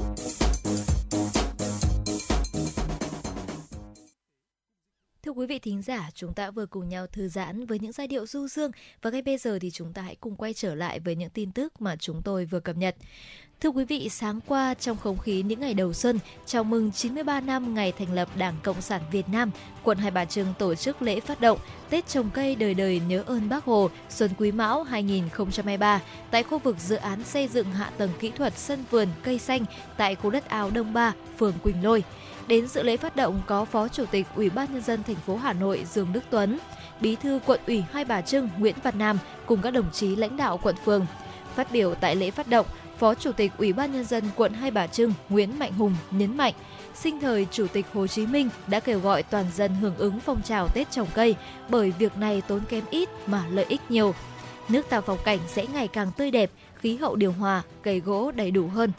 [5.22, 8.06] Thưa quý vị thính giả, chúng ta vừa cùng nhau thư giãn với những giai
[8.06, 8.70] điệu du dương
[9.02, 11.52] và ngay bây giờ thì chúng ta hãy cùng quay trở lại với những tin
[11.52, 12.96] tức mà chúng tôi vừa cập nhật.
[13.60, 17.40] Thưa quý vị, sáng qua trong không khí những ngày đầu xuân, chào mừng 93
[17.40, 19.50] năm ngày thành lập Đảng Cộng sản Việt Nam,
[19.82, 21.58] quận Hai Bà Trưng tổ chức lễ phát động
[21.90, 26.58] Tết trồng cây đời đời nhớ ơn Bác Hồ Xuân Quý Mão 2023 tại khu
[26.58, 29.64] vực dự án xây dựng hạ tầng kỹ thuật sân vườn cây xanh
[29.96, 32.04] tại khu đất áo Đông Ba, phường Quỳnh Lôi.
[32.46, 35.36] Đến dự lễ phát động có Phó Chủ tịch Ủy ban nhân dân thành phố
[35.36, 36.58] Hà Nội Dương Đức Tuấn,
[37.00, 40.36] Bí thư quận ủy Hai Bà Trưng Nguyễn Văn Nam cùng các đồng chí lãnh
[40.36, 41.06] đạo quận phường.
[41.54, 42.66] Phát biểu tại lễ phát động,
[42.98, 46.36] Phó Chủ tịch Ủy ban nhân dân quận Hai Bà Trưng Nguyễn Mạnh Hùng nhấn
[46.36, 46.54] mạnh,
[46.94, 50.42] sinh thời Chủ tịch Hồ Chí Minh đã kêu gọi toàn dân hưởng ứng phong
[50.42, 51.36] trào Tết trồng cây
[51.68, 54.14] bởi việc này tốn kém ít mà lợi ích nhiều.
[54.68, 58.30] Nước ta phong cảnh sẽ ngày càng tươi đẹp, khí hậu điều hòa, cây gỗ
[58.30, 58.92] đầy đủ hơn.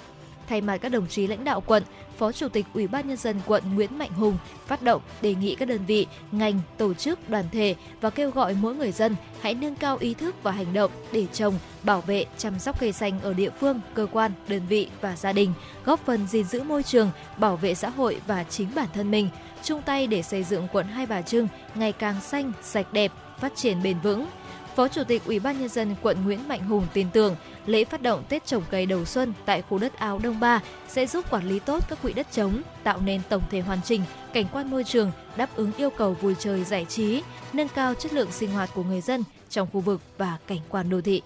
[0.49, 1.83] Thay mặt các đồng chí lãnh đạo quận,
[2.17, 5.55] Phó Chủ tịch Ủy ban nhân dân quận Nguyễn Mạnh Hùng phát động đề nghị
[5.55, 9.53] các đơn vị, ngành, tổ chức, đoàn thể và kêu gọi mỗi người dân hãy
[9.53, 13.21] nâng cao ý thức và hành động để trồng, bảo vệ, chăm sóc cây xanh
[13.21, 15.53] ở địa phương, cơ quan, đơn vị và gia đình,
[15.85, 19.29] góp phần gìn giữ môi trường, bảo vệ xã hội và chính bản thân mình,
[19.63, 23.55] chung tay để xây dựng quận Hai Bà Trưng ngày càng xanh, sạch đẹp, phát
[23.55, 24.25] triển bền vững.
[24.75, 28.01] Phó Chủ tịch Ủy ban nhân dân quận Nguyễn Mạnh Hùng tin tưởng lễ phát
[28.01, 31.47] động Tết trồng cây đầu xuân tại khu đất áo Đông Ba sẽ giúp quản
[31.47, 34.01] lý tốt các quỹ đất trống, tạo nên tổng thể hoàn chỉnh,
[34.34, 38.13] cảnh quan môi trường, đáp ứng yêu cầu vui chơi giải trí, nâng cao chất
[38.13, 41.21] lượng sinh hoạt của người dân trong khu vực và cảnh quan đô thị.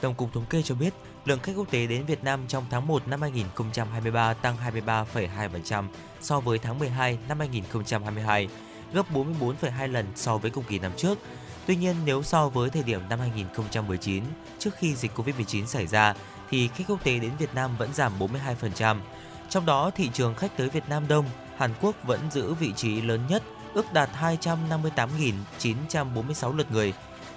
[0.00, 2.86] Tổng cục Thống kê cho biết, lượng khách quốc tế đến Việt Nam trong tháng
[2.86, 5.84] 1 năm 2023 tăng 23,2%
[6.20, 8.48] so với tháng 12 năm 2022,
[8.92, 11.18] gấp 44,2 lần so với cùng kỳ năm trước.
[11.66, 14.24] Tuy nhiên, nếu so với thời điểm năm 2019,
[14.58, 16.14] trước khi dịch Covid-19 xảy ra,
[16.50, 18.96] thì khách quốc tế đến Việt Nam vẫn giảm 42%.
[19.48, 21.24] Trong đó, thị trường khách tới Việt Nam đông,
[21.56, 23.42] Hàn Quốc vẫn giữ vị trí lớn nhất,
[23.74, 26.92] ước đạt 258.946 lượt người.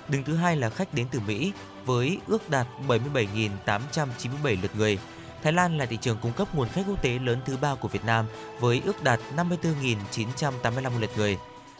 [0.07, 1.51] Đứng thứ hai là khách đến từ Mỹ
[1.85, 4.99] với ước đạt 77.897 lượt người.
[5.43, 7.87] Thái Lan là thị trường cung cấp nguồn khách quốc tế lớn thứ ba của
[7.87, 8.25] Việt Nam
[8.59, 11.37] với ước đạt 54.985 lượt người.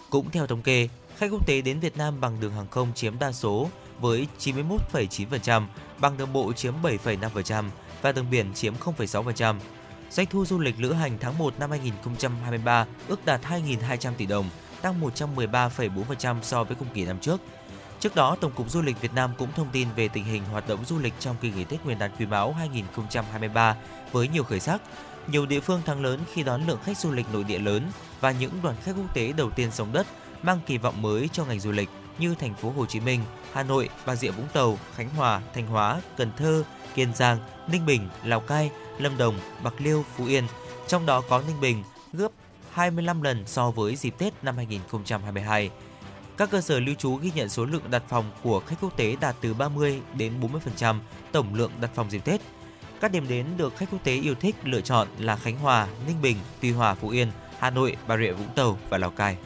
[0.10, 3.20] Cũng theo thống kê, khách quốc tế đến Việt Nam bằng đường hàng không chiếm
[3.20, 5.64] đa số với 91,9%,
[6.00, 7.70] bằng đường bộ chiếm 7,5%
[8.02, 9.56] và đường biển chiếm 0,6%.
[10.12, 14.50] Doanh thu du lịch lữ hành tháng 1 năm 2023 ước đạt 2.200 tỷ đồng,
[14.82, 17.42] tăng 113,4% so với cùng kỳ năm trước.
[18.00, 20.68] Trước đó, Tổng cục Du lịch Việt Nam cũng thông tin về tình hình hoạt
[20.68, 23.76] động du lịch trong kỳ nghỉ Tết Nguyên đán Quý Mão 2023
[24.12, 24.82] với nhiều khởi sắc.
[25.28, 28.32] Nhiều địa phương thắng lớn khi đón lượng khách du lịch nội địa lớn và
[28.32, 30.08] những đoàn khách quốc tế đầu tiên sông đất
[30.44, 33.22] mang kỳ vọng mới cho ngành du lịch như thành phố Hồ Chí Minh,
[33.54, 36.64] Hà Nội, Bà Rịa Vũng Tàu, Khánh Hòa, Thanh Hóa, Cần Thơ,
[36.96, 37.38] Kiên Giang,
[37.72, 40.44] Ninh Bình, Lào Cai, Lâm Đồng, Bạc Liêu, Phú Yên.
[40.88, 42.32] Trong đó có Ninh Bình gấp
[42.72, 45.70] 25 lần so với dịp Tết năm 2022.
[46.38, 49.16] Các cơ sở lưu trú ghi nhận số lượng đặt phòng của khách quốc tế
[49.22, 50.34] đạt từ 30 đến
[50.82, 51.00] 40%
[51.32, 52.42] tổng lượng đặt phòng dịp Tết.
[53.02, 56.22] Các điểm đến được khách quốc tế yêu thích lựa chọn là Khánh Hòa, Ninh
[56.22, 59.38] Bình, Tuy Hòa, Phú Yên, Hà Nội, Bà Rịa Vũng Tàu và Lào Cai.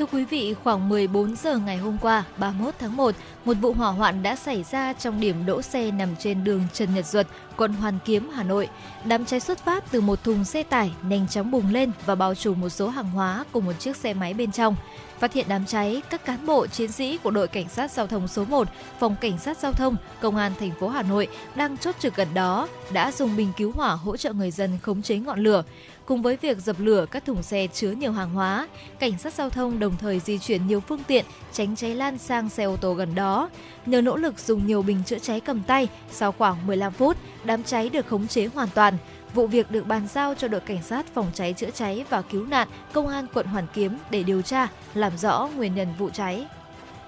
[0.00, 3.90] Thưa quý vị, khoảng 14 giờ ngày hôm qua, 31 tháng 1, một vụ hỏa
[3.90, 7.72] hoạn đã xảy ra trong điểm đỗ xe nằm trên đường Trần Nhật Duật, quận
[7.72, 8.68] Hoàn Kiếm, Hà Nội.
[9.04, 12.34] Đám cháy xuất phát từ một thùng xe tải nhanh chóng bùng lên và bao
[12.34, 14.76] trùm một số hàng hóa cùng một chiếc xe máy bên trong.
[15.18, 18.28] Phát hiện đám cháy, các cán bộ chiến sĩ của đội cảnh sát giao thông
[18.28, 21.94] số 1, phòng cảnh sát giao thông, công an thành phố Hà Nội đang chốt
[21.98, 25.38] trực gần đó đã dùng bình cứu hỏa hỗ trợ người dân khống chế ngọn
[25.38, 25.62] lửa.
[26.10, 28.68] Cùng với việc dập lửa các thùng xe chứa nhiều hàng hóa,
[28.98, 32.48] cảnh sát giao thông đồng thời di chuyển nhiều phương tiện tránh cháy lan sang
[32.48, 33.50] xe ô tô gần đó.
[33.86, 37.62] Nhờ nỗ lực dùng nhiều bình chữa cháy cầm tay, sau khoảng 15 phút, đám
[37.62, 38.96] cháy được khống chế hoàn toàn.
[39.34, 42.46] Vụ việc được bàn giao cho đội cảnh sát phòng cháy chữa cháy và cứu
[42.46, 46.46] nạn công an quận Hoàn Kiếm để điều tra, làm rõ nguyên nhân vụ cháy.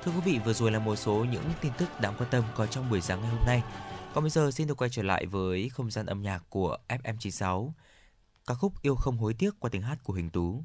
[0.05, 2.67] Thưa quý vị, vừa rồi là một số những tin tức đáng quan tâm có
[2.67, 3.63] trong buổi sáng ngày hôm nay.
[4.15, 7.71] Còn bây giờ xin được quay trở lại với không gian âm nhạc của FM96
[8.47, 10.65] ca khúc Yêu không hối tiếc qua tiếng hát của Huỳnh Tú.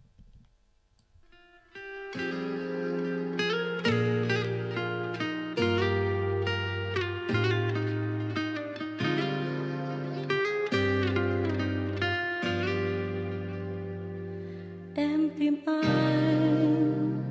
[14.95, 17.23] Em tìm anh,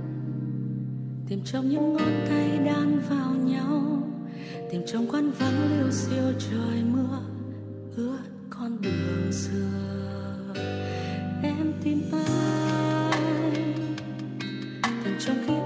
[1.29, 4.03] tìm trong những ngón tay đan vào nhau,
[4.71, 7.23] tìm trong quán vắng liêu xiêu trời mưa,
[7.97, 10.16] ướt con đường xưa
[11.43, 12.03] em tìm
[14.83, 15.66] anh tìm trong khi.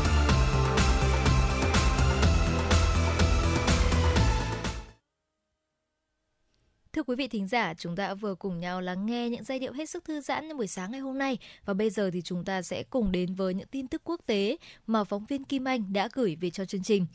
[7.11, 9.89] quý vị thính giả, chúng ta vừa cùng nhau lắng nghe những giai điệu hết
[9.89, 12.61] sức thư giãn trong buổi sáng ngày hôm nay và bây giờ thì chúng ta
[12.61, 14.57] sẽ cùng đến với những tin tức quốc tế
[14.87, 17.05] mà phóng viên Kim Anh đã gửi về cho chương trình.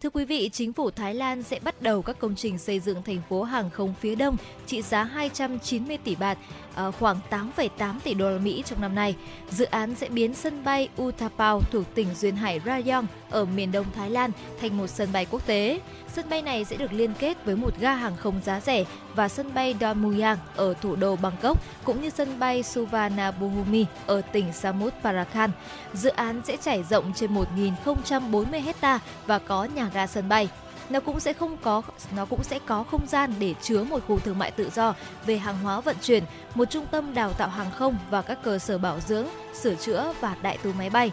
[0.00, 3.02] Thưa quý vị, chính phủ Thái Lan sẽ bắt đầu các công trình xây dựng
[3.02, 4.36] thành phố hàng không phía đông
[4.66, 6.38] trị giá 290 tỷ baht,
[6.74, 9.16] Ờ, khoảng 8,8 tỷ đô la Mỹ trong năm nay.
[9.50, 13.86] Dự án sẽ biến sân bay Utapao thuộc tỉnh duyên hải Rayong ở miền đông
[13.96, 15.80] Thái Lan thành một sân bay quốc tế.
[16.12, 19.28] Sân bay này sẽ được liên kết với một ga hàng không giá rẻ và
[19.28, 24.52] sân bay Don Mueang ở thủ đô Bangkok cũng như sân bay Suvarnabhumi ở tỉnh
[24.52, 25.50] Samut Prakan.
[25.94, 30.48] Dự án sẽ trải rộng trên 1.040 hecta và có nhà ga sân bay.
[30.90, 31.82] Nó cũng sẽ không có
[32.16, 34.94] nó cũng sẽ có không gian để chứa một khu thương mại tự do
[35.26, 36.24] về hàng hóa vận chuyển,
[36.54, 40.14] một trung tâm đào tạo hàng không và các cơ sở bảo dưỡng, sửa chữa
[40.20, 41.10] và đại tu máy bay.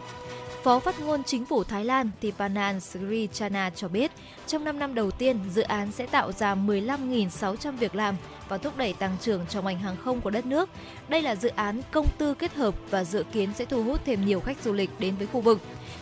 [0.64, 4.12] Phó phát ngôn chính phủ Thái Lan Tipanan Srichana cho biết,
[4.48, 8.16] trong 5 năm đầu tiên, dự án sẽ tạo ra 15.600 việc làm
[8.50, 10.70] và thúc đẩy tăng trưởng trong ngành hàng không của đất nước.
[11.08, 14.26] Đây là dự án công tư kết hợp và dự kiến sẽ thu hút thêm
[14.26, 15.60] nhiều khách du lịch đến với khu vực.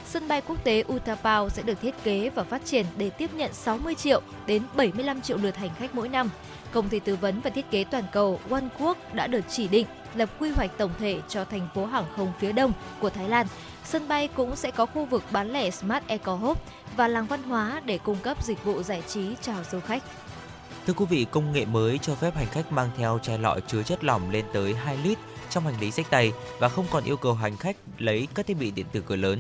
[0.10, 3.54] Sân bay quốc tế Utapao sẽ được thiết kế và phát triển để tiếp nhận
[3.54, 6.30] 60 triệu đến 75 triệu lượt hành khách mỗi năm.
[6.72, 9.86] Công ty tư vấn và thiết kế toàn cầu One đã được chỉ định
[10.16, 13.48] lập quy hoạch tổng thể cho thành phố hàng không phía đông của Thái Lan.
[13.84, 16.58] Sân bay cũng sẽ có khu vực bán lẻ Smart Eco Hub
[16.98, 20.04] và làng văn hóa để cung cấp dịch vụ giải trí cho du khách.
[20.88, 23.84] Thưa quý vị, công nghệ mới cho phép hành khách mang theo chai lọ chứa
[23.84, 25.18] chất lỏng lên tới 2 lít
[25.50, 28.58] trong hành lý sách tay và không còn yêu cầu hành khách lấy các thiết
[28.60, 29.40] bị điện tử cỡ lớn.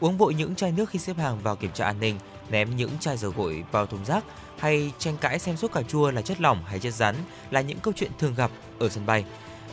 [0.00, 2.18] Uống vội những chai nước khi xếp hàng vào kiểm tra an ninh,
[2.50, 4.24] ném những chai dầu gội vào thùng rác
[4.58, 7.16] hay tranh cãi xem suốt cà chua là chất lỏng hay chất rắn
[7.50, 9.24] là những câu chuyện thường gặp ở sân bay.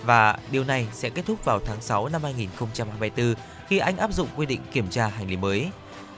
[0.03, 3.33] Và điều này sẽ kết thúc vào tháng 6 năm 2024
[3.67, 5.69] khi Anh áp dụng quy định kiểm tra hành lý mới.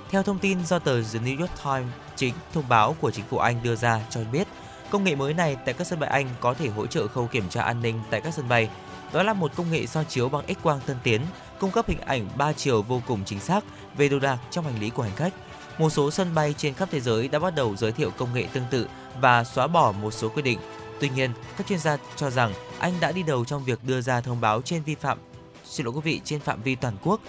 [0.10, 3.38] Theo thông tin do tờ The New York Times, chính thông báo của chính phủ
[3.38, 4.48] Anh đưa ra cho biết,
[4.90, 7.50] công nghệ mới này tại các sân bay Anh có thể hỗ trợ khâu kiểm
[7.50, 8.70] tra an ninh tại các sân bay.
[9.14, 11.22] Đó là một công nghệ soi chiếu bằng X-quang tân tiến,
[11.60, 13.64] cung cấp hình ảnh 3 chiều vô cùng chính xác
[13.98, 15.34] về đồ đạc trong hành lý của hành khách.
[15.78, 18.48] Một số sân bay trên khắp thế giới đã bắt đầu giới thiệu công nghệ
[18.54, 18.88] tương tự
[19.22, 20.60] và xóa bỏ một số quy định.
[21.00, 24.22] Tuy nhiên, các chuyên gia cho rằng Anh đã đi đầu trong việc đưa ra
[24.22, 25.18] thông báo trên vi phạm
[25.66, 27.22] xin lỗi quý vị trên phạm vi toàn quốc.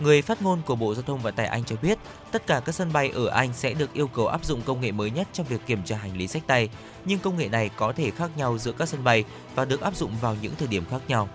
[0.00, 1.98] Người phát ngôn của Bộ Giao thông Vận tải Anh cho biết,
[2.32, 4.92] tất cả các sân bay ở Anh sẽ được yêu cầu áp dụng công nghệ
[4.92, 6.68] mới nhất trong việc kiểm tra hành lý sách tay,
[7.04, 9.96] nhưng công nghệ này có thể khác nhau giữa các sân bay và được áp
[9.96, 11.28] dụng vào những thời điểm khác nhau.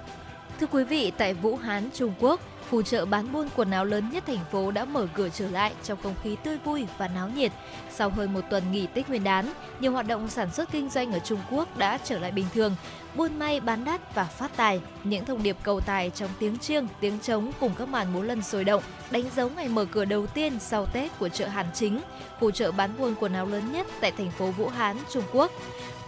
[0.59, 2.39] Thưa quý vị, tại Vũ Hán, Trung Quốc,
[2.71, 5.73] khu chợ bán buôn quần áo lớn nhất thành phố đã mở cửa trở lại
[5.83, 7.51] trong không khí tươi vui và náo nhiệt.
[7.91, 11.13] Sau hơn một tuần nghỉ Tết Nguyên đán, nhiều hoạt động sản xuất kinh doanh
[11.13, 12.75] ở Trung Quốc đã trở lại bình thường.
[13.15, 16.87] Buôn may bán đắt và phát tài, những thông điệp cầu tài trong tiếng chiêng,
[16.99, 20.27] tiếng trống cùng các màn múa lân sôi động đánh dấu ngày mở cửa đầu
[20.27, 22.01] tiên sau Tết của chợ Hàn Chính,
[22.39, 25.51] khu chợ bán buôn quần áo lớn nhất tại thành phố Vũ Hán, Trung Quốc.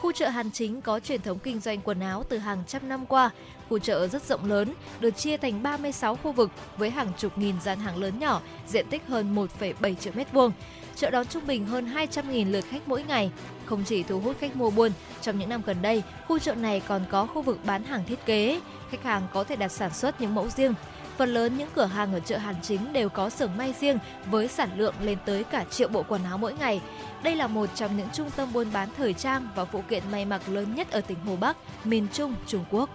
[0.06, 3.06] Khu chợ Hàn Chính có truyền thống kinh doanh quần áo từ hàng trăm năm
[3.06, 3.30] qua.
[3.70, 7.56] Khu chợ rất rộng lớn, được chia thành 36 khu vực với hàng chục nghìn
[7.62, 10.51] gian hàng lớn nhỏ, diện tích hơn 1,7 triệu mét vuông.
[10.95, 13.32] Chợ đón trung bình hơn 200.000 lượt khách mỗi ngày.
[13.66, 14.91] Không chỉ thu hút khách mua buôn,
[15.22, 18.26] trong những năm gần đây, khu chợ này còn có khu vực bán hàng thiết
[18.26, 18.62] kế.
[18.89, 20.74] Khách hàng có thể đặt sản xuất những mẫu riêng.
[21.18, 23.97] Phần lớn những cửa hàng ở chợ Hàn Chính đều có xưởng may riêng
[24.32, 26.82] với sản lượng lên tới cả triệu bộ quần áo mỗi ngày.
[27.24, 30.26] Đây là một trong những trung tâm buôn bán thời trang và phụ kiện may
[30.26, 32.89] mặc lớn nhất ở tỉnh Hồ Bắc, miền Trung, Trung Quốc.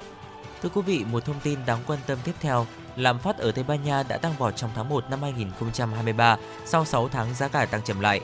[0.62, 2.66] Thưa quý vị, một thông tin đáng quan tâm tiếp theo,
[2.96, 6.84] lạm phát ở Tây Ban Nha đã tăng vọt trong tháng 1 năm 2023 sau
[6.84, 8.20] 6 tháng giá cả tăng chậm lại.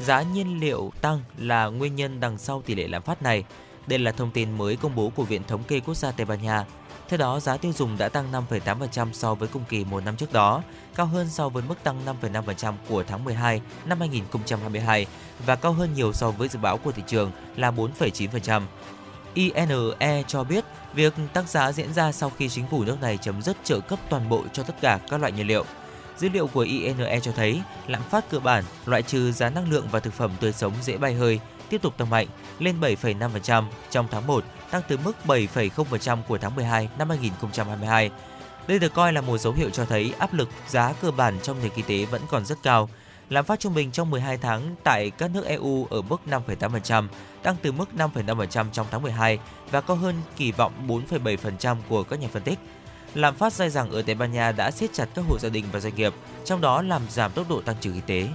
[0.00, 3.44] Giá nhiên liệu tăng là nguyên nhân đằng sau tỷ lệ lạm phát này.
[3.86, 6.42] Đây là thông tin mới công bố của Viện Thống kê Quốc gia Tây Ban
[6.42, 6.64] Nha.
[7.10, 10.32] Theo đó, giá tiêu dùng đã tăng 5,8% so với cùng kỳ một năm trước
[10.32, 10.62] đó,
[10.94, 15.06] cao hơn so với mức tăng 5,5% của tháng 12 năm 2022
[15.46, 18.62] và cao hơn nhiều so với dự báo của thị trường là 4,9%.
[19.34, 23.42] INE cho biết việc tăng giá diễn ra sau khi chính phủ nước này chấm
[23.42, 25.64] dứt trợ cấp toàn bộ cho tất cả các loại nhiên liệu.
[26.18, 29.88] Dữ liệu của INE cho thấy lạm phát cơ bản, loại trừ giá năng lượng
[29.90, 32.26] và thực phẩm tươi sống dễ bay hơi, tiếp tục tăng mạnh
[32.58, 38.10] lên 7,5% trong tháng 1, tăng từ mức 7,0% của tháng 12 năm 2022.
[38.66, 41.62] Đây được coi là một dấu hiệu cho thấy áp lực giá cơ bản trong
[41.62, 42.88] nền kinh tế vẫn còn rất cao.
[43.28, 47.08] Lạm phát trung bình trong 12 tháng tại các nước EU ở mức 5,8%,
[47.42, 49.38] tăng từ mức 5,5% trong tháng 12
[49.70, 52.58] và cao hơn kỳ vọng 4,7% của các nhà phân tích.
[53.14, 55.64] Lạm phát dai dẳng ở Tây Ban Nha đã siết chặt các hộ gia đình
[55.72, 56.14] và doanh nghiệp,
[56.44, 58.28] trong đó làm giảm tốc độ tăng trưởng kinh tế.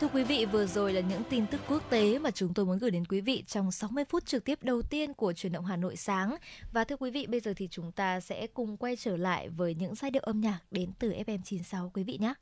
[0.00, 2.78] Thưa quý vị, vừa rồi là những tin tức quốc tế mà chúng tôi muốn
[2.78, 5.76] gửi đến quý vị trong 60 phút trực tiếp đầu tiên của truyền động Hà
[5.76, 6.36] Nội sáng.
[6.72, 9.74] Và thưa quý vị, bây giờ thì chúng ta sẽ cùng quay trở lại với
[9.74, 12.34] những giai điệu âm nhạc đến từ FM96 quý vị nhé.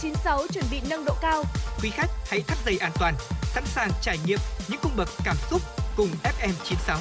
[0.00, 1.42] FM96 chuẩn bị nâng độ cao.
[1.82, 4.38] Quý khách hãy thắt dây an toàn, sẵn sàng trải nghiệm
[4.68, 5.62] những cung bậc cảm xúc
[5.96, 6.96] cùng FM96.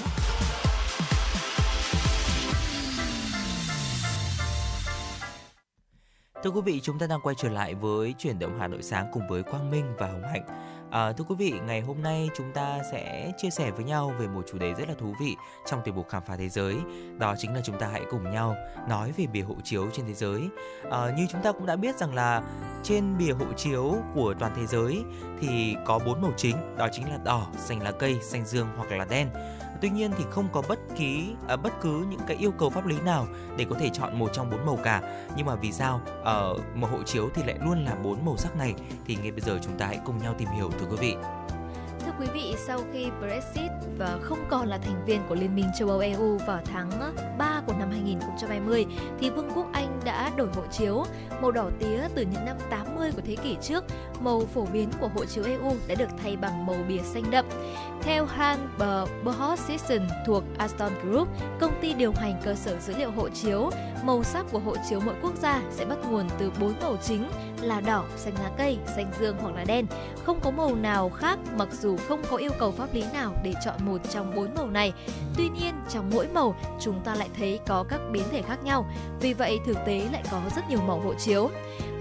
[6.43, 9.09] Thưa quý vị, chúng ta đang quay trở lại với chuyển động Hà Nội sáng
[9.13, 10.45] cùng với Quang Minh và Hồng Hạnh.
[10.91, 14.27] À, thưa quý vị, ngày hôm nay chúng ta sẽ chia sẻ với nhau về
[14.27, 15.35] một chủ đề rất là thú vị
[15.65, 16.75] trong tiểu mục khám phá thế giới.
[17.17, 18.55] Đó chính là chúng ta hãy cùng nhau
[18.89, 20.49] nói về bìa hộ chiếu trên thế giới.
[20.91, 22.43] À, như chúng ta cũng đã biết rằng là
[22.83, 25.03] trên bìa hộ chiếu của toàn thế giới
[25.41, 28.91] thì có bốn màu chính, đó chính là đỏ, xanh lá cây, xanh dương hoặc
[28.91, 29.29] là đen.
[29.81, 32.85] Tuy nhiên thì không có bất kỳ à, bất cứ những cái yêu cầu pháp
[32.85, 33.27] lý nào
[33.57, 35.25] để có thể chọn một trong bốn màu cả.
[35.37, 38.37] Nhưng mà vì sao ờ, ở một hộ chiếu thì lại luôn là bốn màu
[38.37, 38.73] sắc này
[39.05, 41.15] thì ngay bây giờ chúng ta hãy cùng nhau tìm hiểu thưa quý vị.
[42.19, 45.89] Quý vị, sau khi Brexit và không còn là thành viên của Liên minh châu
[45.89, 48.85] Âu EU vào tháng ờ, 3 của năm 2020
[49.19, 51.03] thì Vương quốc Anh đã đổi hộ chiếu.
[51.41, 53.83] Màu đỏ tía từ những năm 80 của thế kỷ trước,
[54.19, 57.45] màu phổ biến của hộ chiếu EU đã được thay bằng màu bìa xanh đậm.
[58.01, 58.69] Theo Han
[59.23, 61.27] Bohosison thuộc Aston Group,
[61.59, 63.69] công ty điều hành cơ sở dữ liệu hộ chiếu,
[64.03, 67.29] màu sắc của hộ chiếu mỗi quốc gia sẽ bắt nguồn từ bốn màu chính
[67.61, 69.85] là đỏ, xanh lá cây, xanh dương hoặc là đen.
[70.23, 73.53] Không có màu nào khác mặc dù không có yêu cầu pháp lý nào để
[73.65, 74.93] chọn một trong bốn màu này.
[75.37, 78.85] Tuy nhiên, trong mỗi màu chúng ta lại thấy có các biến thể khác nhau.
[79.19, 81.49] Vì vậy, thực tế lại có rất nhiều màu hộ chiếu.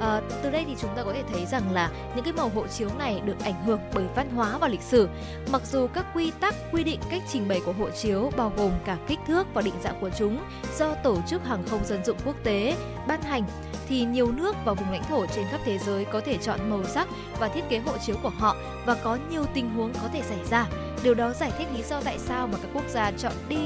[0.00, 2.66] À, từ đây thì chúng ta có thể thấy rằng là những cái màu hộ
[2.66, 5.08] chiếu này được ảnh hưởng bởi văn hóa và lịch sử.
[5.52, 8.72] Mặc dù các quy tắc quy định cách trình bày của hộ chiếu bao gồm
[8.84, 10.40] cả kích thước và định dạng của chúng
[10.78, 12.76] do Tổ chức Hàng không Dân dụng Quốc tế
[13.08, 13.42] ban hành
[13.88, 16.84] thì nhiều nước và vùng lãnh thổ trên khắp thế giới có thể chọn màu
[16.84, 20.22] sắc và thiết kế hộ chiếu của họ và có nhiều tình huống có thể
[20.22, 20.66] xảy ra.
[21.02, 23.58] Điều đó giải thích lý do tại sao mà các quốc gia chọn đi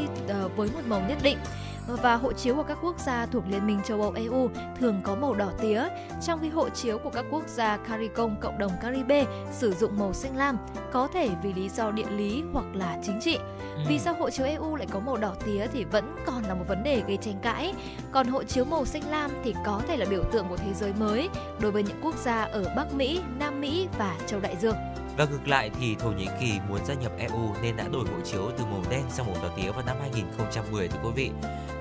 [0.45, 1.39] uh, với một màu nhất định
[1.87, 5.15] và hộ chiếu của các quốc gia thuộc Liên minh châu Âu EU thường có
[5.15, 5.89] màu đỏ tía,
[6.23, 10.13] trong khi hộ chiếu của các quốc gia CARICOM cộng đồng Caribe sử dụng màu
[10.13, 10.59] xanh lam,
[10.93, 13.39] có thể vì lý do địa lý hoặc là chính trị.
[13.77, 13.83] Ừ.
[13.89, 16.65] Vì sao hộ chiếu EU lại có màu đỏ tía thì vẫn còn là một
[16.69, 17.75] vấn đề gây tranh cãi.
[18.13, 20.93] Còn hộ chiếu màu xanh lam thì có thể là biểu tượng của thế giới
[20.99, 21.29] mới
[21.61, 24.77] đối với những quốc gia ở Bắc Mỹ, Nam Mỹ và châu Đại Dương.
[25.17, 28.21] Và ngược lại thì Thổ Nhĩ Kỳ muốn gia nhập EU nên đã đổi hộ
[28.25, 31.31] chiếu từ màu đen sang màu đỏ tía vào năm 2010 thưa quý vị.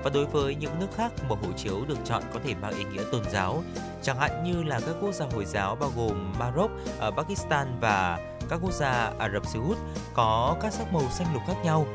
[0.02, 2.84] Và đối với những nước khác, màu hộ chiếu được chọn có thể mang ý
[2.84, 3.62] nghĩa tôn giáo,
[4.02, 8.18] chẳng hạn như là các quốc gia Hồi giáo bao gồm Maroc, ở Pakistan và
[8.48, 9.78] các quốc gia Ả Rập Xê Út
[10.14, 11.86] có các sắc màu xanh lục khác nhau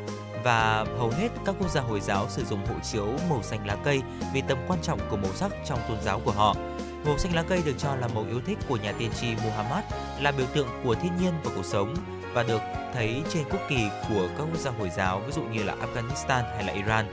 [0.44, 3.78] và hầu hết các quốc gia Hồi giáo sử dụng hộ chiếu màu xanh lá
[3.84, 4.02] cây
[4.34, 6.56] vì tầm quan trọng của màu sắc trong tôn giáo của họ.
[7.08, 9.84] Màu xanh lá cây được cho là màu yêu thích của nhà tiên tri Muhammad,
[10.20, 11.96] là biểu tượng của thiên nhiên và cuộc sống
[12.34, 12.62] và được
[12.94, 16.44] thấy trên quốc kỳ của các quốc gia Hồi giáo ví dụ như là Afghanistan
[16.56, 17.06] hay là Iran.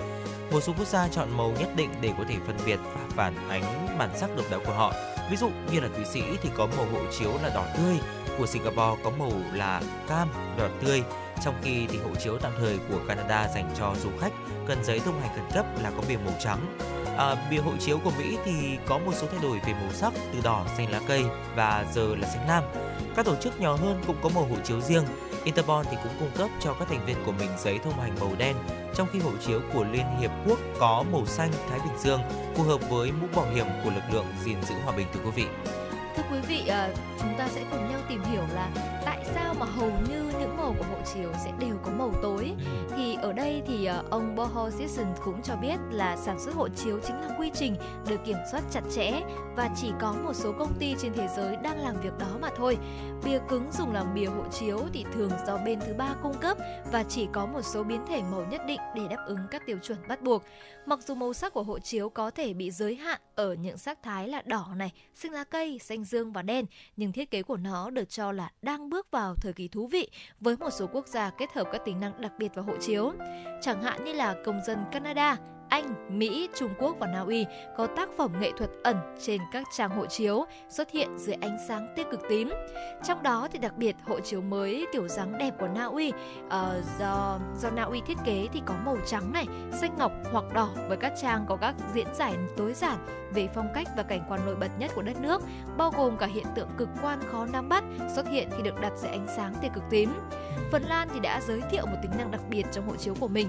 [0.53, 3.49] Một số quốc gia chọn màu nhất định để có thể phân biệt và phản
[3.49, 4.93] ánh bản sắc độc đáo của họ.
[5.31, 7.99] Ví dụ như là Thụy Sĩ thì có màu hộ chiếu là đỏ tươi,
[8.39, 10.29] của Singapore có màu là cam,
[10.59, 11.03] đỏ tươi,
[11.45, 14.33] trong khi thì hộ chiếu tạm thời của Canada dành cho du khách
[14.67, 16.79] cần giấy thông hành khẩn cấp là có biển màu trắng.
[17.19, 20.13] À, bìa hộ chiếu của Mỹ thì có một số thay đổi về màu sắc
[20.33, 21.25] từ đỏ xanh lá cây
[21.57, 22.65] và giờ là xanh lam.
[23.17, 25.05] Các tổ chức nhỏ hơn cũng có màu hộ chiếu riêng.
[25.45, 28.31] Interpol thì cũng cung cấp cho các thành viên của mình giấy thông hành màu
[28.39, 28.57] đen,
[28.95, 32.21] trong khi hộ chiếu của Liên Hiệp Quốc có màu xanh Thái Bình Dương,
[32.55, 35.31] phù hợp với mũ bảo hiểm của lực lượng gìn giữ hòa bình thưa quý
[35.31, 35.47] vị.
[36.17, 38.69] Thưa quý vị, ờ, chúng ta sẽ cùng nhau tìm hiểu là
[39.05, 42.53] tại sao mà hầu như những màu của hộ chiếu sẽ đều có màu tối.
[42.97, 46.69] Thì ở đây thì à, ông Boho Sisson cũng cho biết là sản xuất hộ
[46.69, 47.77] chiếu chính là quy trình
[48.09, 49.21] được kiểm soát chặt chẽ
[49.57, 52.49] và chỉ có một số công ty trên thế giới đang làm việc đó mà
[52.57, 52.79] thôi.
[53.25, 56.59] Bìa cứng dùng làm bìa hộ chiếu thì thường do bên thứ ba cung cấp
[56.93, 59.79] và chỉ có một số biến thể màu nhất định để đáp ứng các tiêu
[59.83, 60.43] chuẩn bắt buộc.
[60.87, 64.03] Mặc dù màu sắc của hộ chiếu có thể bị giới hạn ở những sắc
[64.03, 66.67] thái là đỏ này, xanh lá cây, xanh dương và đen,
[66.97, 70.09] nhưng thiết kế của nó được cho là đang bước vào thời kỳ thú vị
[70.41, 73.13] với một số quốc gia kết hợp các tính năng đặc biệt vào hộ chiếu.
[73.63, 75.37] Chẳng hạn như là công dân Canada,
[75.75, 77.47] anh, Mỹ, Trung Quốc và Na Uy
[77.77, 81.57] có tác phẩm nghệ thuật ẩn trên các trang hộ chiếu xuất hiện dưới ánh
[81.69, 82.53] sáng tia cực tím.
[83.05, 86.13] Trong đó thì đặc biệt hộ chiếu mới kiểu dáng đẹp của Na Uy
[86.47, 86.53] uh,
[86.99, 90.69] do do Na Uy thiết kế thì có màu trắng này, xanh ngọc hoặc đỏ
[90.89, 92.99] với các trang có các diễn giải tối giản
[93.35, 95.43] về phong cách và cảnh quan nổi bật nhất của đất nước,
[95.77, 98.93] bao gồm cả hiện tượng cực quan khó nắm bắt xuất hiện khi được đặt
[98.97, 100.11] dưới ánh sáng tia cực tím.
[100.73, 103.29] Phần Lan thì đã giới thiệu một tính năng đặc biệt trong hộ chiếu của
[103.29, 103.49] mình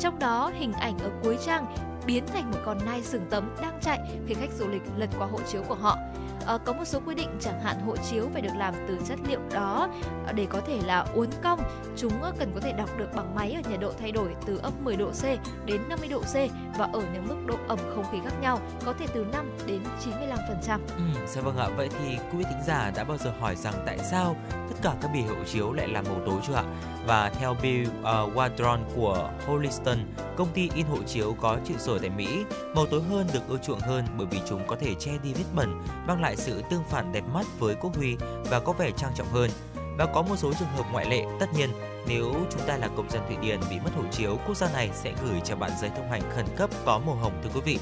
[0.00, 1.66] trong đó, hình ảnh ở cuối trang
[2.06, 5.26] biến thành một con nai sừng tấm đang chạy khi khách du lịch lật qua
[5.26, 5.98] hộ chiếu của họ.
[6.46, 9.18] À, có một số quy định chẳng hạn hộ chiếu phải được làm từ chất
[9.28, 9.88] liệu đó
[10.26, 11.60] ờ, để có thể là uốn cong.
[11.96, 14.56] Chúng ờ, cần có thể đọc được bằng máy ở nhiệt độ thay đổi từ
[14.56, 15.24] âm 10 độ C
[15.66, 16.34] đến 50 độ C
[16.78, 19.80] và ở những mức độ ẩm không khí khác nhau, có thể từ 5 đến
[20.26, 20.78] 95%.
[20.96, 21.68] Ừ, dạ vâng ạ.
[21.76, 24.36] Vậy thì quý vị thính giả đã bao giờ hỏi rằng tại sao
[24.68, 26.64] tất cả các bìa hộ chiếu lại là màu tối chưa ạ?
[27.06, 28.04] Và theo Bill uh,
[28.36, 29.98] Wadron của Holliston,
[30.36, 32.44] công ty in hộ chiếu có trụ sở tại Mỹ,
[32.74, 35.44] màu tối hơn được ưa chuộng hơn bởi vì chúng có thể che đi vết
[35.54, 38.16] bẩn, mang lại sự tương phản đẹp mắt với quốc huy
[38.50, 39.50] và có vẻ trang trọng hơn.
[39.98, 41.70] Và có một số trường hợp ngoại lệ, tất nhiên,
[42.06, 44.90] nếu chúng ta là công dân Thụy Điển bị mất hộ chiếu, quốc gia này
[44.94, 47.78] sẽ gửi cho bạn giấy thông hành khẩn cấp có màu hồng thưa quý vị.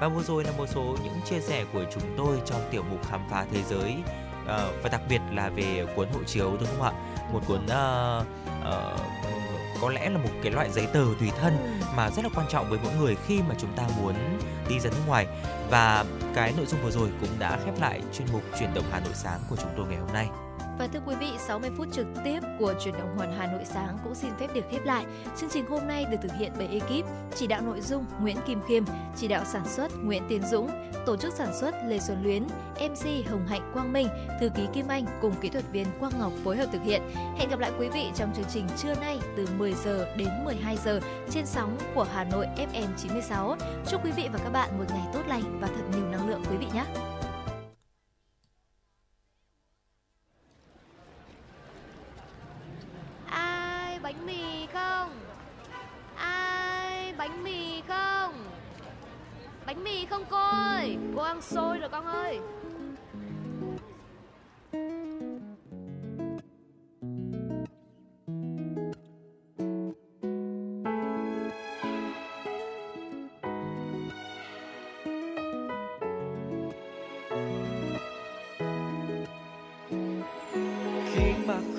[0.00, 3.08] Và vừa rồi là một số những chia sẻ của chúng tôi trong tiểu mục
[3.10, 3.96] khám phá thế giới
[4.46, 6.92] ờ, và đặc biệt là về cuốn hộ chiếu đúng không ạ?
[7.32, 8.26] Một cuốn uh,
[8.60, 9.00] uh,
[9.82, 11.86] có lẽ là một cái loại giấy tờ tùy thân ừ.
[11.96, 14.14] mà rất là quan trọng với mỗi người khi mà chúng ta muốn
[14.68, 15.26] đi ra nước ngoài
[15.70, 16.04] và
[16.34, 19.14] cái nội dung vừa rồi cũng đã khép lại chuyên mục chuyển động Hà Nội
[19.14, 20.28] sáng của chúng tôi ngày hôm nay.
[20.78, 23.98] Và thưa quý vị, 60 phút trực tiếp của truyền động Hoàn Hà Nội sáng
[24.04, 25.04] cũng xin phép được khép lại.
[25.36, 28.60] Chương trình hôm nay được thực hiện bởi ekip chỉ đạo nội dung Nguyễn Kim
[28.68, 28.84] Khiêm,
[29.16, 30.70] chỉ đạo sản xuất Nguyễn Tiến Dũng,
[31.06, 32.42] tổ chức sản xuất Lê Xuân Luyến,
[32.74, 34.08] MC Hồng Hạnh Quang Minh,
[34.40, 37.02] thư ký Kim Anh cùng kỹ thuật viên Quang Ngọc phối hợp thực hiện.
[37.38, 40.76] Hẹn gặp lại quý vị trong chương trình trưa nay từ 10 giờ đến 12
[40.84, 41.00] giờ
[41.30, 43.56] trên sóng của Hà Nội FM 96.
[43.90, 46.42] Chúc quý vị và các bạn một ngày tốt lành và thật nhiều năng lượng
[46.50, 47.11] quý vị nhé.
[54.12, 55.10] Bánh mì không?
[56.16, 58.34] Ai, bánh mì không?
[59.66, 62.40] Bánh mì không cô ơi Cô ăn xôi rồi con ơi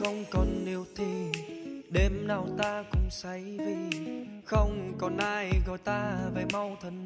[0.03, 1.22] không còn yêu thì
[2.33, 3.99] nào ta cùng say vì
[4.45, 7.02] không còn ai gọi ta về mau thần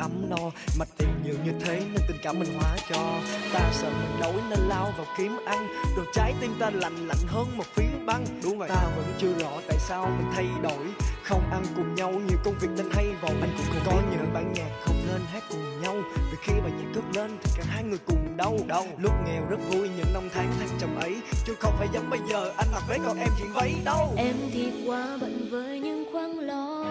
[0.00, 0.50] ấm no.
[0.78, 3.20] Mà tiền nhiều như thế nên tình cảm mình hóa cho.
[3.52, 5.68] Ta sợ mình đói nên lao vào kiếm ăn.
[5.96, 8.24] Rồi trái tim ta lạnh lạnh hơn một phiến băng.
[8.42, 8.68] Đúng vậy.
[8.68, 10.86] Ta vẫn chưa rõ tại sao mình thay đổi.
[11.24, 14.34] Không ăn cùng nhau nhiều công việc nên hay vào anh cũng không có những
[14.34, 15.96] bản nhạc không nên hát cùng nhau.
[16.30, 18.56] Vì khi bài nhạc cất lên thì cả hai người cùng đau.
[18.66, 18.86] Đau.
[18.98, 21.16] Lúc nghèo rất vui những năm tháng thăng trầm ấy.
[21.46, 24.14] Chứ không phải giống bây giờ anh mặc váy còn em chuyện váy đâu.
[24.16, 26.84] Em thì quá bận với những khoáng lo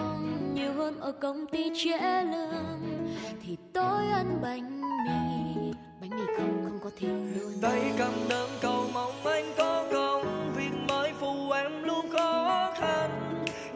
[0.54, 2.99] Nhiều hơn ở công ty trễ lương
[3.42, 5.72] thì tối ăn bánh mì.
[6.00, 7.52] Bánh mì không không có thịt luôn.
[7.62, 13.10] Tay cầm đơn cầu mong anh có công, việc mới phụ em luôn khó khăn.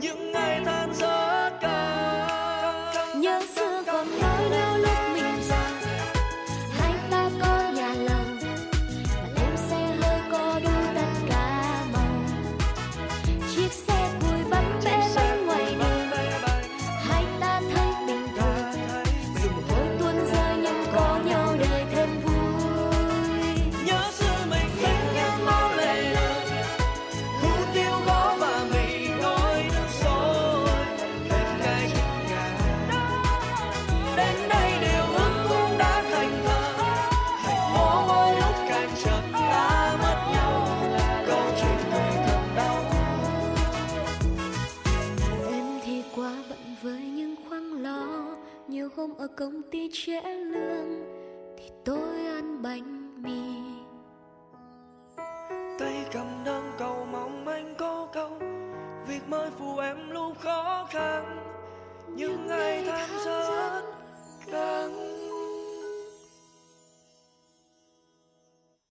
[0.00, 0.83] Những ngày tháng
[49.24, 51.04] ở công ty trễ lương
[51.56, 53.40] thì tôi ăn bánh mì.
[55.78, 58.38] Tay cầm đang cầu mong anh có câu
[59.08, 61.36] việc mới phụ em luôn khó khăn
[62.16, 63.82] nhưng ngày tháng rất
[64.52, 65.23] đáng